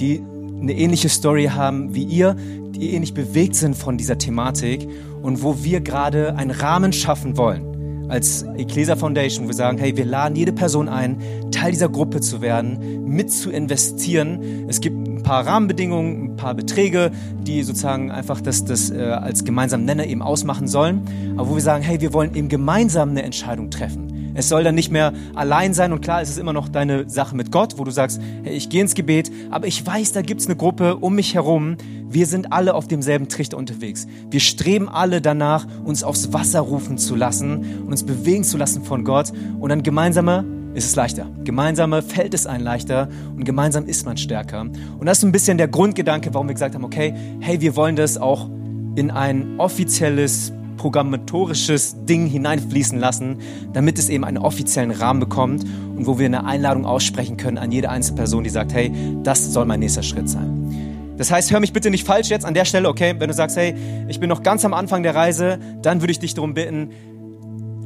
die 0.00 0.22
eine 0.60 0.72
ähnliche 0.72 1.08
Story 1.08 1.46
haben 1.46 1.94
wie 1.94 2.04
ihr, 2.04 2.36
die 2.70 2.94
ähnlich 2.94 3.14
bewegt 3.14 3.54
sind 3.54 3.76
von 3.76 3.96
dieser 3.98 4.18
Thematik 4.18 4.88
und 5.22 5.42
wo 5.42 5.62
wir 5.62 5.80
gerade 5.80 6.36
einen 6.36 6.50
Rahmen 6.50 6.92
schaffen 6.92 7.36
wollen. 7.36 8.08
Als 8.08 8.42
Ecclesia 8.56 8.96
Foundation, 8.96 9.44
wo 9.44 9.50
wir 9.50 9.54
sagen, 9.54 9.78
hey, 9.78 9.96
wir 9.96 10.04
laden 10.04 10.34
jede 10.34 10.52
Person 10.52 10.88
ein, 10.88 11.18
Teil 11.52 11.70
dieser 11.70 11.88
Gruppe 11.88 12.20
zu 12.20 12.40
werden, 12.40 13.04
mit 13.04 13.30
zu 13.30 13.50
investieren. 13.50 14.66
Es 14.68 14.80
gibt 14.80 14.96
ein 15.06 15.22
paar 15.22 15.46
Rahmenbedingungen, 15.46 16.32
ein 16.32 16.36
paar 16.36 16.54
Beträge, 16.54 17.12
die 17.42 17.62
sozusagen 17.62 18.10
einfach 18.10 18.40
das, 18.40 18.64
das 18.64 18.90
äh, 18.90 19.00
als 19.00 19.44
gemeinsamen 19.44 19.84
Nenner 19.84 20.06
eben 20.06 20.22
ausmachen 20.22 20.66
sollen. 20.66 21.02
Aber 21.36 21.50
wo 21.50 21.54
wir 21.54 21.62
sagen, 21.62 21.84
hey, 21.84 22.00
wir 22.00 22.12
wollen 22.12 22.34
eben 22.34 22.48
gemeinsam 22.48 23.10
eine 23.10 23.22
Entscheidung 23.22 23.70
treffen. 23.70 24.09
Es 24.34 24.48
soll 24.48 24.64
dann 24.64 24.74
nicht 24.74 24.90
mehr 24.90 25.12
allein 25.34 25.74
sein 25.74 25.92
und 25.92 26.00
klar, 26.00 26.22
es 26.22 26.30
ist 26.30 26.38
immer 26.38 26.52
noch 26.52 26.68
deine 26.68 27.08
Sache 27.08 27.36
mit 27.36 27.50
Gott, 27.50 27.74
wo 27.78 27.84
du 27.84 27.90
sagst, 27.90 28.20
hey, 28.42 28.54
ich 28.54 28.68
gehe 28.68 28.80
ins 28.80 28.94
Gebet, 28.94 29.30
aber 29.50 29.66
ich 29.66 29.84
weiß, 29.84 30.12
da 30.12 30.22
gibt 30.22 30.40
es 30.40 30.46
eine 30.46 30.56
Gruppe 30.56 30.96
um 30.96 31.14
mich 31.14 31.34
herum. 31.34 31.76
Wir 32.08 32.26
sind 32.26 32.52
alle 32.52 32.74
auf 32.74 32.88
demselben 32.88 33.28
Trichter 33.28 33.56
unterwegs. 33.56 34.06
Wir 34.30 34.40
streben 34.40 34.88
alle 34.88 35.20
danach, 35.20 35.66
uns 35.84 36.02
aufs 36.02 36.32
Wasser 36.32 36.60
rufen 36.60 36.98
zu 36.98 37.14
lassen 37.14 37.82
und 37.82 37.88
uns 37.88 38.04
bewegen 38.04 38.44
zu 38.44 38.56
lassen 38.56 38.82
von 38.82 39.04
Gott 39.04 39.32
und 39.58 39.68
dann 39.70 39.82
gemeinsame 39.82 40.44
ist 40.74 40.84
es 40.84 40.96
leichter. 40.96 41.26
Gemeinsam 41.44 41.92
fällt 42.02 42.34
es 42.34 42.46
ein 42.46 42.60
leichter 42.60 43.08
und 43.34 43.44
gemeinsam 43.44 43.86
ist 43.86 44.06
man 44.06 44.16
stärker. 44.16 44.60
Und 44.60 45.06
das 45.06 45.18
ist 45.18 45.24
ein 45.24 45.32
bisschen 45.32 45.58
der 45.58 45.68
Grundgedanke, 45.68 46.32
warum 46.32 46.48
wir 46.48 46.54
gesagt 46.54 46.74
haben, 46.74 46.84
okay, 46.84 47.14
hey, 47.40 47.60
wir 47.60 47.74
wollen 47.76 47.96
das 47.96 48.18
auch 48.18 48.48
in 48.94 49.10
ein 49.10 49.58
offizielles 49.58 50.52
programmatorisches 50.80 52.06
Ding 52.06 52.26
hineinfließen 52.26 52.98
lassen, 52.98 53.36
damit 53.74 53.98
es 53.98 54.08
eben 54.08 54.24
einen 54.24 54.38
offiziellen 54.38 54.92
Rahmen 54.92 55.20
bekommt 55.20 55.62
und 55.62 56.06
wo 56.06 56.18
wir 56.18 56.24
eine 56.24 56.46
Einladung 56.46 56.86
aussprechen 56.86 57.36
können 57.36 57.58
an 57.58 57.70
jede 57.70 57.90
einzelne 57.90 58.16
Person, 58.16 58.44
die 58.44 58.50
sagt, 58.50 58.72
hey, 58.72 58.90
das 59.22 59.52
soll 59.52 59.66
mein 59.66 59.80
nächster 59.80 60.02
Schritt 60.02 60.30
sein. 60.30 61.14
Das 61.18 61.30
heißt, 61.30 61.50
hör 61.50 61.60
mich 61.60 61.74
bitte 61.74 61.90
nicht 61.90 62.06
falsch 62.06 62.30
jetzt 62.30 62.46
an 62.46 62.54
der 62.54 62.64
Stelle, 62.64 62.88
okay? 62.88 63.14
Wenn 63.18 63.28
du 63.28 63.34
sagst, 63.34 63.58
hey, 63.58 63.74
ich 64.08 64.20
bin 64.20 64.30
noch 64.30 64.42
ganz 64.42 64.64
am 64.64 64.72
Anfang 64.72 65.02
der 65.02 65.14
Reise, 65.14 65.58
dann 65.82 66.00
würde 66.00 66.12
ich 66.12 66.18
dich 66.18 66.32
darum 66.32 66.54
bitten, 66.54 66.88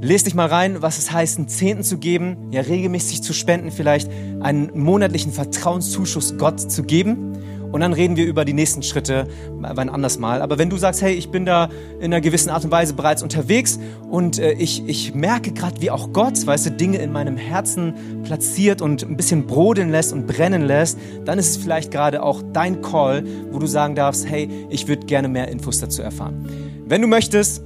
Lest 0.00 0.26
dich 0.26 0.34
mal 0.34 0.48
rein, 0.48 0.82
was 0.82 0.98
es 0.98 1.12
heißt, 1.12 1.38
einen 1.38 1.48
Zehnten 1.48 1.82
zu 1.82 1.96
geben, 1.96 2.36
ja 2.50 2.60
regelmäßig 2.60 3.22
zu 3.22 3.32
spenden, 3.32 3.70
vielleicht 3.70 4.10
einen 4.40 4.70
monatlichen 4.78 5.32
Vertrauenszuschuss 5.32 6.36
Gott 6.36 6.60
zu 6.60 6.82
geben. 6.82 7.38
Und 7.74 7.80
dann 7.80 7.92
reden 7.92 8.16
wir 8.16 8.24
über 8.24 8.44
die 8.44 8.52
nächsten 8.52 8.84
Schritte 8.84 9.26
wann 9.58 9.88
anders 9.88 10.16
mal. 10.16 10.42
Aber 10.42 10.58
wenn 10.58 10.70
du 10.70 10.76
sagst, 10.76 11.02
hey, 11.02 11.12
ich 11.12 11.30
bin 11.30 11.44
da 11.44 11.70
in 11.98 12.04
einer 12.04 12.20
gewissen 12.20 12.50
Art 12.50 12.64
und 12.64 12.70
Weise 12.70 12.94
bereits 12.94 13.20
unterwegs 13.20 13.80
und 14.08 14.38
äh, 14.38 14.52
ich, 14.52 14.86
ich 14.86 15.12
merke 15.12 15.50
gerade, 15.50 15.80
wie 15.80 15.90
auch 15.90 16.12
Gott, 16.12 16.46
weißt 16.46 16.66
du, 16.66 16.70
Dinge 16.70 16.98
in 16.98 17.10
meinem 17.10 17.36
Herzen 17.36 18.22
platziert 18.22 18.80
und 18.80 19.02
ein 19.02 19.16
bisschen 19.16 19.48
brodeln 19.48 19.90
lässt 19.90 20.12
und 20.12 20.28
brennen 20.28 20.62
lässt, 20.62 21.00
dann 21.24 21.36
ist 21.36 21.48
es 21.48 21.56
vielleicht 21.56 21.90
gerade 21.90 22.22
auch 22.22 22.44
dein 22.52 22.80
Call, 22.80 23.24
wo 23.50 23.58
du 23.58 23.66
sagen 23.66 23.96
darfst, 23.96 24.24
hey, 24.30 24.48
ich 24.70 24.86
würde 24.86 25.04
gerne 25.06 25.26
mehr 25.26 25.48
Infos 25.48 25.80
dazu 25.80 26.00
erfahren. 26.00 26.48
Wenn 26.86 27.02
du 27.02 27.08
möchtest, 27.08 27.60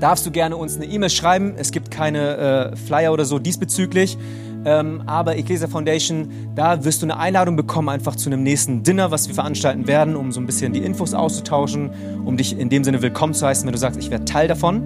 darfst 0.00 0.26
du 0.26 0.32
gerne 0.32 0.56
uns 0.56 0.74
eine 0.74 0.86
E-Mail 0.86 1.10
schreiben. 1.10 1.54
Es 1.56 1.70
gibt 1.70 1.92
keine 1.92 2.72
äh, 2.72 2.76
Flyer 2.76 3.12
oder 3.12 3.24
so 3.24 3.38
diesbezüglich. 3.38 4.18
Ähm, 4.64 5.02
aber 5.06 5.36
Ecclesia 5.36 5.68
Foundation, 5.68 6.28
da 6.54 6.84
wirst 6.84 7.02
du 7.02 7.06
eine 7.06 7.16
Einladung 7.16 7.56
bekommen, 7.56 7.88
einfach 7.88 8.16
zu 8.16 8.28
einem 8.28 8.42
nächsten 8.42 8.82
Dinner, 8.82 9.10
was 9.10 9.28
wir 9.28 9.34
veranstalten 9.34 9.86
werden, 9.86 10.16
um 10.16 10.32
so 10.32 10.40
ein 10.40 10.46
bisschen 10.46 10.72
die 10.72 10.80
Infos 10.80 11.14
auszutauschen, 11.14 11.90
um 12.24 12.36
dich 12.36 12.58
in 12.58 12.68
dem 12.68 12.82
Sinne 12.84 13.00
willkommen 13.02 13.34
zu 13.34 13.46
heißen, 13.46 13.64
wenn 13.66 13.72
du 13.72 13.78
sagst, 13.78 13.98
ich 13.98 14.10
werde 14.10 14.24
Teil 14.24 14.48
davon. 14.48 14.82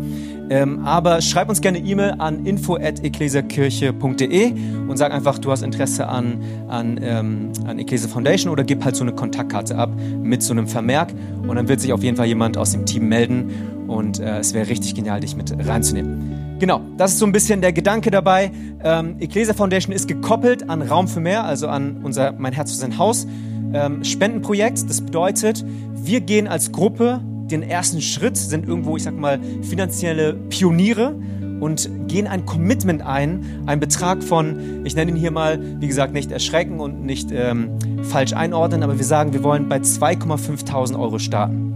Ähm, 0.51 0.85
aber 0.85 1.23
schreib 1.23 1.49
uns 1.49 1.63
gerne 1.63 1.79
E-Mail 1.79 2.15
an 2.19 2.45
info.ecclesiakirche.de 2.45 4.53
und 4.89 4.97
sag 4.97 5.13
einfach, 5.13 5.39
du 5.39 5.51
hast 5.51 5.63
Interesse 5.63 6.09
an, 6.09 6.43
an, 6.69 7.01
ähm, 7.03 7.53
an 7.67 7.79
Ecclesia 7.79 8.09
Foundation 8.09 8.53
oder 8.53 8.65
gib 8.65 8.85
halt 8.85 8.97
so 8.97 9.05
eine 9.05 9.13
Kontaktkarte 9.13 9.77
ab 9.77 9.91
mit 10.23 10.43
so 10.43 10.53
einem 10.53 10.67
Vermerk 10.67 11.15
und 11.47 11.57
dann 11.57 11.69
wird 11.69 11.81
sich 11.81 11.93
auf 11.93 12.03
jeden 12.03 12.17
Fall 12.17 12.27
jemand 12.27 12.59
aus 12.59 12.73
dem 12.73 12.85
Team 12.85 13.09
melden 13.09 13.51
und 13.89 14.21
äh, 14.21 14.39
es 14.39 14.53
wäre 14.53 14.69
richtig 14.69 14.95
genial, 14.95 15.21
dich 15.21 15.37
mit 15.37 15.55
reinzunehmen. 15.67 16.42
Genau, 16.63 16.81
das 16.97 17.15
ist 17.15 17.19
so 17.19 17.27
ein 17.27 17.33
bisschen 17.33 17.61
der 17.61 17.73
Gedanke 17.73 18.13
dabei. 18.13 18.53
Ähm, 18.85 19.17
Ecclesia 19.19 19.53
Foundation 19.53 19.93
ist 19.93 20.07
gekoppelt 20.07 20.71
an 20.71 20.81
Raum 20.81 21.09
für 21.09 21.19
mehr, 21.19 21.43
also 21.43 21.67
an 21.67 22.03
unser 22.05 22.31
Mein 22.39 22.53
Herz 22.53 22.71
für 22.71 22.79
sein 22.79 22.99
Haus 22.99 23.27
ähm, 23.75 24.05
Spendenprojekt. 24.05 24.89
Das 24.89 25.01
bedeutet, 25.01 25.65
wir 25.93 26.21
gehen 26.21 26.47
als 26.47 26.71
Gruppe 26.71 27.21
den 27.51 27.65
ersten 27.65 28.01
Schritt, 28.01 28.37
sind 28.37 28.69
irgendwo, 28.69 28.97
ich 28.97 29.03
sag 29.03 29.17
mal, 29.17 29.41
finanzielle 29.63 30.35
Pioniere 30.35 31.17
und 31.59 31.91
gehen 32.07 32.29
ein 32.29 32.47
Commitment 32.47 33.03
ein, 33.03 33.45
einen 33.67 33.81
Betrag 33.81 34.23
von, 34.23 34.87
ich 34.87 34.95
nenne 34.95 35.11
ihn 35.11 35.17
hier 35.17 35.33
mal, 35.33 35.59
wie 35.81 35.89
gesagt, 35.89 36.13
nicht 36.13 36.31
erschrecken 36.31 36.79
und 36.79 37.05
nicht 37.05 37.33
ähm, 37.33 37.71
falsch 38.05 38.35
einordnen, 38.35 38.85
aber 38.85 38.99
wir 38.99 39.05
sagen, 39.05 39.33
wir 39.33 39.43
wollen 39.43 39.69
bei 39.69 39.79
2,5 39.79 40.97
Euro 40.97 41.19
starten 41.19 41.72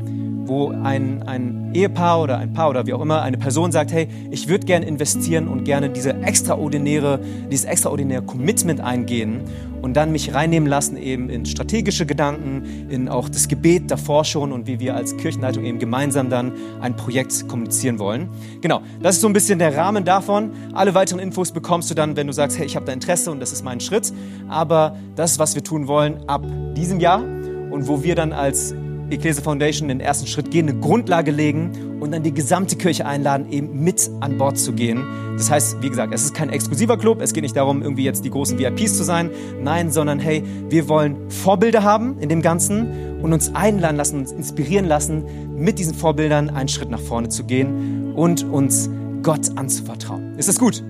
wo 0.47 0.71
ein, 0.71 1.23
ein 1.25 1.71
Ehepaar 1.75 2.23
oder 2.23 2.39
ein 2.39 2.53
Paar 2.53 2.71
oder 2.71 2.87
wie 2.87 2.93
auch 2.93 3.01
immer 3.01 3.23
eine 3.23 3.39
Person 3.39 3.73
sagt, 3.73 3.93
hey, 3.93 4.09
ich 4.31 4.49
würde 4.49 4.67
gerne 4.67 4.87
investieren 4.87 5.49
und 5.49 5.65
gerne 5.65 5.91
diese 5.91 6.15
extraordinäre, 6.15 7.21
dieses 7.51 7.65
extraordinäre 7.65 8.23
Commitment 8.23 8.81
eingehen 8.81 9.43
und 9.83 9.95
dann 9.95 10.13
mich 10.13 10.35
reinnehmen 10.35 10.69
lassen 10.69 10.97
eben 10.97 11.29
in 11.31 11.47
strategische 11.47 12.07
Gedanken, 12.07 12.89
in 12.89 13.09
auch 13.09 13.29
das 13.29 13.49
Gebet 13.49 13.91
davor 13.91 14.25
schon 14.25 14.53
und 14.53 14.67
wie 14.67 14.81
wir 14.81 14.95
als 14.97 15.17
Kirchenleitung 15.17 15.65
eben 15.65 15.79
gemeinsam 15.79 16.31
dann 16.31 16.53
ein 16.81 16.97
Projekt 16.97 17.49
kommunizieren 17.49 17.99
wollen. 17.99 18.29
Genau, 18.61 18.81
das 19.03 19.17
ist 19.17 19.21
so 19.21 19.29
ein 19.29 19.33
bisschen 19.33 19.59
der 19.59 19.77
Rahmen 19.77 20.05
davon. 20.05 20.51
Alle 20.73 20.95
weiteren 20.95 21.21
Infos 21.21 21.53
bekommst 21.53 21.91
du 21.91 21.95
dann, 21.95 22.17
wenn 22.17 22.27
du 22.27 22.33
sagst, 22.33 22.59
hey, 22.59 22.67
ich 22.67 22.77
habe 22.77 22.87
da 22.87 22.93
Interesse 22.93 23.31
und 23.31 23.41
das 23.41 23.53
ist 23.53 23.65
mein 23.65 23.81
Schritt. 23.81 24.13
Aber 24.49 24.97
das 25.15 25.39
was 25.39 25.55
wir 25.55 25.63
tun 25.63 25.87
wollen 25.87 26.29
ab 26.29 26.45
diesem 26.75 27.01
Jahr 27.01 27.21
und 27.21 27.89
wo 27.89 28.03
wir 28.03 28.15
dann 28.15 28.33
als 28.33 28.75
Ecclesia 29.11 29.43
Foundation 29.43 29.89
den 29.89 30.01
ersten 30.01 30.27
Schritt 30.27 30.51
gehen, 30.51 30.69
eine 30.69 30.79
Grundlage 30.81 31.31
legen 31.31 31.99
und 32.01 32.13
dann 32.13 32.23
die 32.23 32.33
gesamte 32.33 32.77
Kirche 32.77 33.07
einladen, 33.07 33.51
eben 33.51 33.83
mit 33.83 34.11
an 34.21 34.37
Bord 34.37 34.59
zu 34.59 34.73
gehen. 34.73 35.05
Das 35.37 35.51
heißt, 35.51 35.83
wie 35.83 35.91
gesagt, 35.91 36.13
es 36.15 36.25
ist 36.25 36.35
kein 36.35 36.51
exklusiver 36.51 36.97
Club, 36.97 37.21
es 37.21 37.33
geht 37.33 37.43
nicht 37.43 37.57
darum, 37.57 37.83
irgendwie 37.83 38.05
jetzt 38.05 38.25
die 38.25 38.31
großen 38.31 38.59
VIPs 38.59 38.97
zu 38.97 39.05
sein, 39.05 39.31
nein, 39.63 39.91
sondern 39.91 40.19
hey, 40.19 40.43
wir 40.69 40.89
wollen 40.89 41.31
Vorbilder 41.31 41.83
haben 41.83 42.19
in 42.19 42.29
dem 42.29 42.43
Ganzen 42.43 43.23
und 43.23 43.33
uns 43.33 43.55
einladen 43.55 43.97
lassen, 43.97 44.21
uns 44.21 44.33
inspirieren 44.33 44.87
lassen, 44.87 45.25
mit 45.57 45.79
diesen 45.79 45.95
Vorbildern 45.95 46.51
einen 46.51 46.69
Schritt 46.69 46.91
nach 46.91 47.01
vorne 47.01 47.29
zu 47.29 47.45
gehen 47.45 48.13
und 48.15 48.45
uns 48.45 48.91
Gott 49.23 49.57
anzuvertrauen. 49.57 50.37
Ist 50.39 50.49
das 50.49 50.59
gut? 50.59 50.83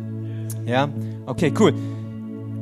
Ja? 0.65 0.89
Okay, 1.27 1.53
cool. 1.59 1.75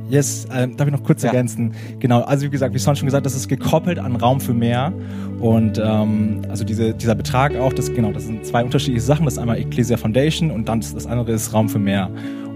Yes, 0.08 0.44
äh, 0.46 0.68
darf 0.68 0.86
ich 0.86 0.92
noch 0.92 1.02
kurz 1.02 1.22
ja. 1.22 1.30
ergänzen? 1.30 1.72
Genau, 1.98 2.20
also 2.20 2.44
wie 2.44 2.50
gesagt, 2.50 2.74
wie 2.74 2.78
Son 2.78 2.94
schon 2.94 3.06
gesagt, 3.06 3.24
das 3.24 3.34
ist 3.34 3.48
gekoppelt 3.48 3.98
an 3.98 4.16
Raum 4.16 4.40
für 4.40 4.52
mehr. 4.52 4.92
Und 5.40 5.78
ähm, 5.82 6.42
also 6.48 6.64
diese, 6.64 6.94
dieser 6.94 7.14
Betrag 7.14 7.56
auch, 7.56 7.72
das, 7.72 7.92
genau, 7.92 8.12
das 8.12 8.24
sind 8.24 8.44
zwei 8.44 8.62
unterschiedliche 8.64 9.00
Sachen. 9.00 9.24
Das 9.24 9.34
ist 9.34 9.38
einmal 9.38 9.58
Ecclesia 9.58 9.96
Foundation 9.96 10.50
und 10.50 10.68
dann 10.68 10.80
das 10.80 11.06
andere 11.06 11.32
ist 11.32 11.52
Raum 11.52 11.68
für 11.68 11.78
mehr. 11.78 12.10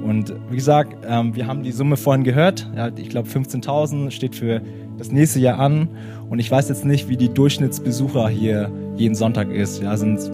Und 0.05 0.35
wie 0.51 0.57
gesagt, 0.57 0.97
ähm, 1.09 1.35
wir 1.35 1.47
haben 1.47 1.63
die 1.63 1.73
Summe 1.73 1.97
vorhin 1.97 2.23
gehört. 2.23 2.71
Ja, 2.77 2.91
ich 2.95 3.09
glaube 3.09 3.29
15.000 3.29 4.11
steht 4.11 4.37
für 4.37 4.61
das 4.99 5.11
nächste 5.11 5.41
Jahr 5.41 5.59
an. 5.59 5.89
Und 6.29 6.39
ich 6.39 6.51
weiß 6.51 6.69
jetzt 6.69 6.85
nicht, 6.85 7.09
wie 7.09 7.17
die 7.17 7.29
Durchschnittsbesucher 7.29 8.29
hier 8.29 8.71
jeden 8.97 9.15
Sonntag 9.15 9.51
ist. 9.51 9.83
Ja, 9.83 9.97
sind, 9.97 10.31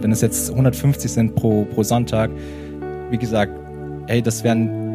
wenn 0.00 0.12
es 0.12 0.20
jetzt 0.20 0.50
150 0.50 1.10
sind 1.10 1.34
pro, 1.36 1.64
pro 1.64 1.82
Sonntag, 1.82 2.30
wie 3.10 3.18
gesagt, 3.18 3.52
ey, 4.08 4.22
das 4.22 4.44
wären 4.44 4.87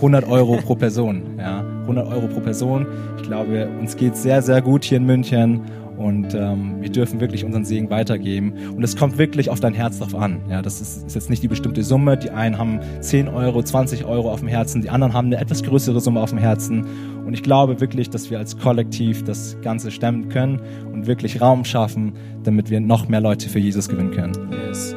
100 0.00 0.26
Euro 0.28 0.56
pro 0.56 0.74
Person. 0.74 1.22
Ja, 1.38 1.64
100 1.82 2.06
Euro 2.08 2.26
pro 2.26 2.40
Person. 2.40 2.86
Ich 3.18 3.22
glaube, 3.24 3.68
uns 3.78 3.96
geht 3.96 4.16
sehr, 4.16 4.40
sehr 4.40 4.62
gut 4.62 4.84
hier 4.84 4.96
in 4.96 5.04
München 5.04 5.60
und 6.00 6.34
ähm, 6.34 6.76
wir 6.80 6.88
dürfen 6.88 7.20
wirklich 7.20 7.44
unseren 7.44 7.66
Segen 7.66 7.90
weitergeben. 7.90 8.54
Und 8.74 8.82
es 8.82 8.96
kommt 8.96 9.18
wirklich 9.18 9.50
auf 9.50 9.60
dein 9.60 9.74
Herz 9.74 9.98
drauf 9.98 10.14
an. 10.14 10.40
Ja, 10.48 10.62
das 10.62 10.80
ist, 10.80 11.06
ist, 11.06 11.14
jetzt 11.14 11.28
nicht 11.28 11.42
die 11.42 11.48
bestimmte 11.48 11.82
Summe. 11.82 12.16
Die 12.16 12.30
einen 12.30 12.56
haben 12.56 12.80
10 13.00 13.28
Euro, 13.28 13.62
20 13.62 14.06
Euro 14.06 14.32
auf 14.32 14.40
dem 14.40 14.48
Herzen, 14.48 14.80
die 14.80 14.88
anderen 14.88 15.12
haben 15.12 15.26
eine 15.26 15.36
etwas 15.36 15.62
größere 15.62 16.00
Summe 16.00 16.20
auf 16.20 16.30
dem 16.30 16.38
Herzen. 16.38 16.86
Und 17.26 17.34
ich 17.34 17.42
glaube 17.42 17.82
wirklich, 17.82 18.08
dass 18.08 18.30
wir 18.30 18.38
als 18.38 18.56
Kollektiv 18.56 19.24
das 19.24 19.58
Ganze 19.60 19.90
stemmen 19.90 20.30
können 20.30 20.60
und 20.90 21.06
wirklich 21.06 21.42
Raum 21.42 21.66
schaffen, 21.66 22.14
damit 22.44 22.70
wir 22.70 22.80
noch 22.80 23.08
mehr 23.08 23.20
Leute 23.20 23.50
für 23.50 23.58
Jesus 23.58 23.86
gewinnen 23.86 24.12
können. 24.12 24.32
Yes. 24.66 24.96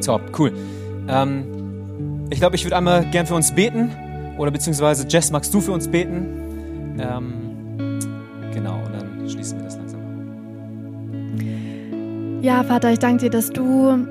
Top, 0.00 0.22
cool. 0.38 0.50
Ähm 1.08 1.59
ich 2.30 2.38
glaube, 2.38 2.56
ich 2.56 2.64
würde 2.64 2.76
einmal 2.76 3.04
gern 3.10 3.26
für 3.26 3.34
uns 3.34 3.52
beten. 3.52 3.90
Oder 4.38 4.50
beziehungsweise, 4.50 5.06
Jess, 5.08 5.30
magst 5.30 5.52
du 5.52 5.60
für 5.60 5.72
uns 5.72 5.88
beten? 5.88 6.96
Ähm, 6.98 7.98
genau, 8.54 8.76
und 8.76 8.94
dann 8.94 9.28
schließen 9.28 9.58
wir 9.58 9.64
das 9.64 9.76
langsam 9.76 10.00
ab. 10.00 10.06
Ja, 12.42 12.62
Vater, 12.62 12.92
ich 12.92 13.00
danke 13.00 13.24
dir, 13.24 13.30
dass 13.30 13.50
du 13.50 14.06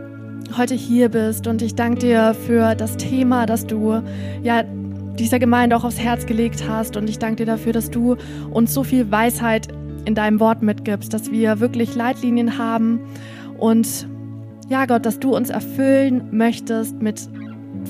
heute 0.58 0.76
hier 0.76 1.10
bist 1.10 1.48
und 1.48 1.62
ich 1.62 1.76
danke 1.76 2.00
dir 2.00 2.34
für 2.34 2.76
das 2.76 2.98
Thema, 2.98 3.46
das 3.46 3.66
du 3.66 4.02
ja 4.44 4.64
dieser 4.64 5.40
Gemeinde 5.40 5.76
auch 5.76 5.84
aufs 5.84 6.00
Herz 6.00 6.26
gelegt 6.26 6.64
hast 6.68 6.96
und 6.98 7.10
ich 7.10 7.20
danke 7.20 7.38
dir 7.38 7.46
dafür, 7.46 7.74
dass 7.74 7.90
du 7.90 8.16
uns 8.52 8.74
so 8.74 8.84
viel 8.84 9.12
Weisheit 9.12 9.68
in 10.06 10.16
deinem 10.16 10.40
Wort 10.40 10.62
mitgibst, 10.62 11.14
dass 11.14 11.32
wir 11.32 11.60
wirklich 11.60 11.96
Leitlinien 11.96 12.58
haben 12.58 13.02
und 13.58 14.08
ja, 14.70 14.86
Gott, 14.86 15.06
dass 15.06 15.20
du 15.20 15.36
uns 15.36 15.50
erfüllen 15.50 16.30
möchtest 16.32 17.02
mit 17.02 17.28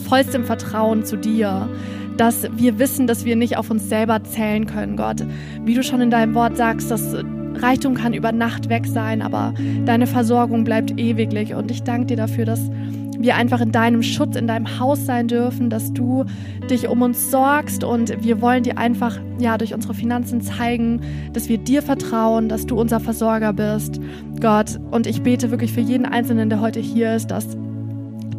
vollstem 0.07 0.45
Vertrauen 0.45 1.05
zu 1.05 1.17
dir, 1.17 1.69
dass 2.17 2.47
wir 2.57 2.79
wissen, 2.79 3.07
dass 3.07 3.25
wir 3.25 3.35
nicht 3.35 3.57
auf 3.57 3.69
uns 3.69 3.87
selber 3.87 4.23
zählen 4.23 4.65
können, 4.65 4.97
Gott. 4.97 5.25
Wie 5.63 5.73
du 5.73 5.83
schon 5.83 6.01
in 6.01 6.11
deinem 6.11 6.33
Wort 6.35 6.57
sagst, 6.57 6.91
dass 6.91 7.15
Reichtum 7.55 7.93
kann 7.93 8.13
über 8.13 8.31
Nacht 8.31 8.69
weg 8.69 8.85
sein, 8.85 9.21
aber 9.21 9.53
deine 9.85 10.07
Versorgung 10.07 10.63
bleibt 10.63 10.99
ewiglich. 10.99 11.53
Und 11.53 11.71
ich 11.71 11.83
danke 11.83 12.07
dir 12.07 12.17
dafür, 12.17 12.45
dass 12.45 12.69
wir 13.19 13.35
einfach 13.35 13.59
in 13.59 13.71
deinem 13.71 14.01
Schutz, 14.01 14.35
in 14.37 14.47
deinem 14.47 14.79
Haus 14.79 15.05
sein 15.05 15.27
dürfen, 15.27 15.69
dass 15.69 15.91
du 15.91 16.23
dich 16.69 16.87
um 16.87 17.01
uns 17.01 17.31
sorgst 17.31 17.83
und 17.83 18.23
wir 18.23 18.41
wollen 18.41 18.63
dir 18.63 18.77
einfach 18.77 19.19
ja 19.39 19.57
durch 19.57 19.73
unsere 19.73 19.93
Finanzen 19.93 20.41
zeigen, 20.41 21.01
dass 21.33 21.49
wir 21.49 21.57
dir 21.57 21.81
vertrauen, 21.81 22.47
dass 22.47 22.65
du 22.65 22.79
unser 22.79 23.01
Versorger 23.01 23.51
bist, 23.51 23.99
Gott. 24.39 24.79
Und 24.91 25.05
ich 25.05 25.21
bete 25.21 25.51
wirklich 25.51 25.73
für 25.73 25.81
jeden 25.81 26.05
Einzelnen, 26.05 26.49
der 26.49 26.61
heute 26.61 26.79
hier 26.79 27.13
ist, 27.13 27.27
dass 27.27 27.57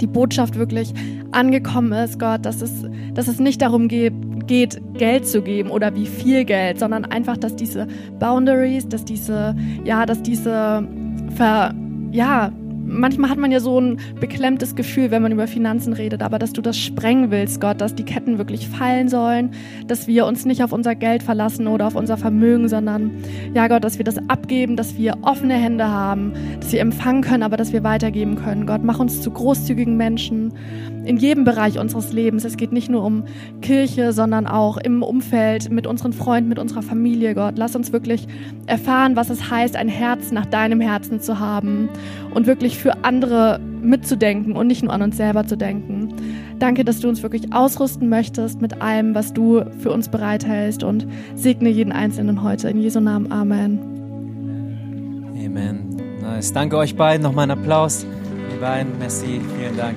die 0.00 0.06
Botschaft 0.06 0.56
wirklich 0.56 0.92
angekommen 1.32 1.92
ist, 1.92 2.18
Gott, 2.18 2.44
dass 2.44 2.62
es, 2.62 2.84
dass 3.14 3.28
es 3.28 3.38
nicht 3.38 3.62
darum 3.62 3.88
geht, 3.88 4.14
geht, 4.46 4.80
Geld 4.94 5.26
zu 5.26 5.42
geben 5.42 5.70
oder 5.70 5.94
wie 5.94 6.06
viel 6.06 6.44
Geld, 6.44 6.78
sondern 6.78 7.04
einfach, 7.04 7.36
dass 7.36 7.56
diese 7.56 7.86
Boundaries, 8.18 8.88
dass 8.88 9.04
diese, 9.04 9.54
ja, 9.84 10.06
dass 10.06 10.22
diese, 10.22 10.86
Ver, 11.36 11.74
ja, 12.10 12.52
manchmal 12.90 13.30
hat 13.30 13.38
man 13.38 13.52
ja 13.52 13.60
so 13.60 13.80
ein 13.80 14.00
beklemmtes 14.18 14.74
Gefühl, 14.74 15.10
wenn 15.10 15.22
man 15.22 15.32
über 15.32 15.46
Finanzen 15.46 15.92
redet, 15.92 16.22
aber 16.22 16.38
dass 16.38 16.52
du 16.52 16.60
das 16.60 16.76
sprengen 16.76 17.30
willst, 17.30 17.60
Gott, 17.60 17.80
dass 17.80 17.94
die 17.94 18.02
Ketten 18.02 18.38
wirklich 18.38 18.68
fallen 18.68 19.08
sollen, 19.08 19.52
dass 19.86 20.06
wir 20.06 20.26
uns 20.26 20.44
nicht 20.44 20.62
auf 20.62 20.72
unser 20.72 20.94
Geld 20.94 21.22
verlassen 21.22 21.66
oder 21.66 21.86
auf 21.86 21.94
unser 21.94 22.16
Vermögen, 22.16 22.68
sondern 22.68 23.10
ja 23.54 23.68
Gott, 23.68 23.84
dass 23.84 23.98
wir 23.98 24.04
das 24.04 24.18
abgeben, 24.28 24.76
dass 24.76 24.98
wir 24.98 25.18
offene 25.22 25.54
Hände 25.54 25.88
haben, 25.88 26.32
dass 26.60 26.72
wir 26.72 26.80
empfangen 26.80 27.22
können, 27.22 27.42
aber 27.42 27.56
dass 27.56 27.72
wir 27.72 27.84
weitergeben 27.84 28.36
können. 28.36 28.66
Gott, 28.66 28.82
mach 28.82 28.98
uns 28.98 29.22
zu 29.22 29.30
großzügigen 29.30 29.96
Menschen 29.96 30.52
in 31.04 31.16
jedem 31.16 31.44
Bereich 31.44 31.78
unseres 31.78 32.12
Lebens. 32.12 32.44
Es 32.44 32.56
geht 32.56 32.72
nicht 32.72 32.90
nur 32.90 33.04
um 33.04 33.24
Kirche, 33.62 34.12
sondern 34.12 34.46
auch 34.46 34.76
im 34.76 35.02
Umfeld, 35.02 35.70
mit 35.70 35.86
unseren 35.86 36.12
Freunden, 36.12 36.48
mit 36.48 36.58
unserer 36.58 36.82
Familie, 36.82 37.34
Gott. 37.34 37.54
Lass 37.56 37.74
uns 37.74 37.92
wirklich 37.92 38.26
erfahren, 38.66 39.16
was 39.16 39.30
es 39.30 39.50
heißt, 39.50 39.76
ein 39.76 39.88
Herz 39.88 40.30
nach 40.30 40.46
deinem 40.46 40.80
Herzen 40.80 41.20
zu 41.20 41.38
haben 41.38 41.88
und 42.32 42.46
wirklich 42.46 42.78
für 42.78 43.04
andere 43.04 43.60
mitzudenken 43.82 44.56
und 44.56 44.66
nicht 44.66 44.82
nur 44.82 44.92
an 44.92 45.02
uns 45.02 45.16
selber 45.16 45.46
zu 45.46 45.56
denken. 45.56 46.14
Danke, 46.58 46.84
dass 46.84 47.00
du 47.00 47.08
uns 47.08 47.22
wirklich 47.22 47.52
ausrüsten 47.52 48.08
möchtest 48.08 48.60
mit 48.60 48.82
allem, 48.82 49.14
was 49.14 49.32
du 49.32 49.64
für 49.78 49.90
uns 49.90 50.08
bereithältst 50.08 50.84
und 50.84 51.06
segne 51.34 51.70
jeden 51.70 51.92
Einzelnen 51.92 52.42
heute. 52.42 52.68
In 52.68 52.80
Jesu 52.80 53.00
Namen. 53.00 53.32
Amen. 53.32 53.78
Amen. 55.44 55.96
Nice. 56.20 56.52
Danke 56.52 56.76
euch 56.76 56.94
beiden. 56.96 57.22
Nochmal 57.22 57.50
einen 57.50 57.58
Applaus. 57.58 58.06
Ihr 58.52 58.60
beiden. 58.60 58.98
Merci. 58.98 59.40
Vielen 59.58 59.76
Dank. 59.76 59.96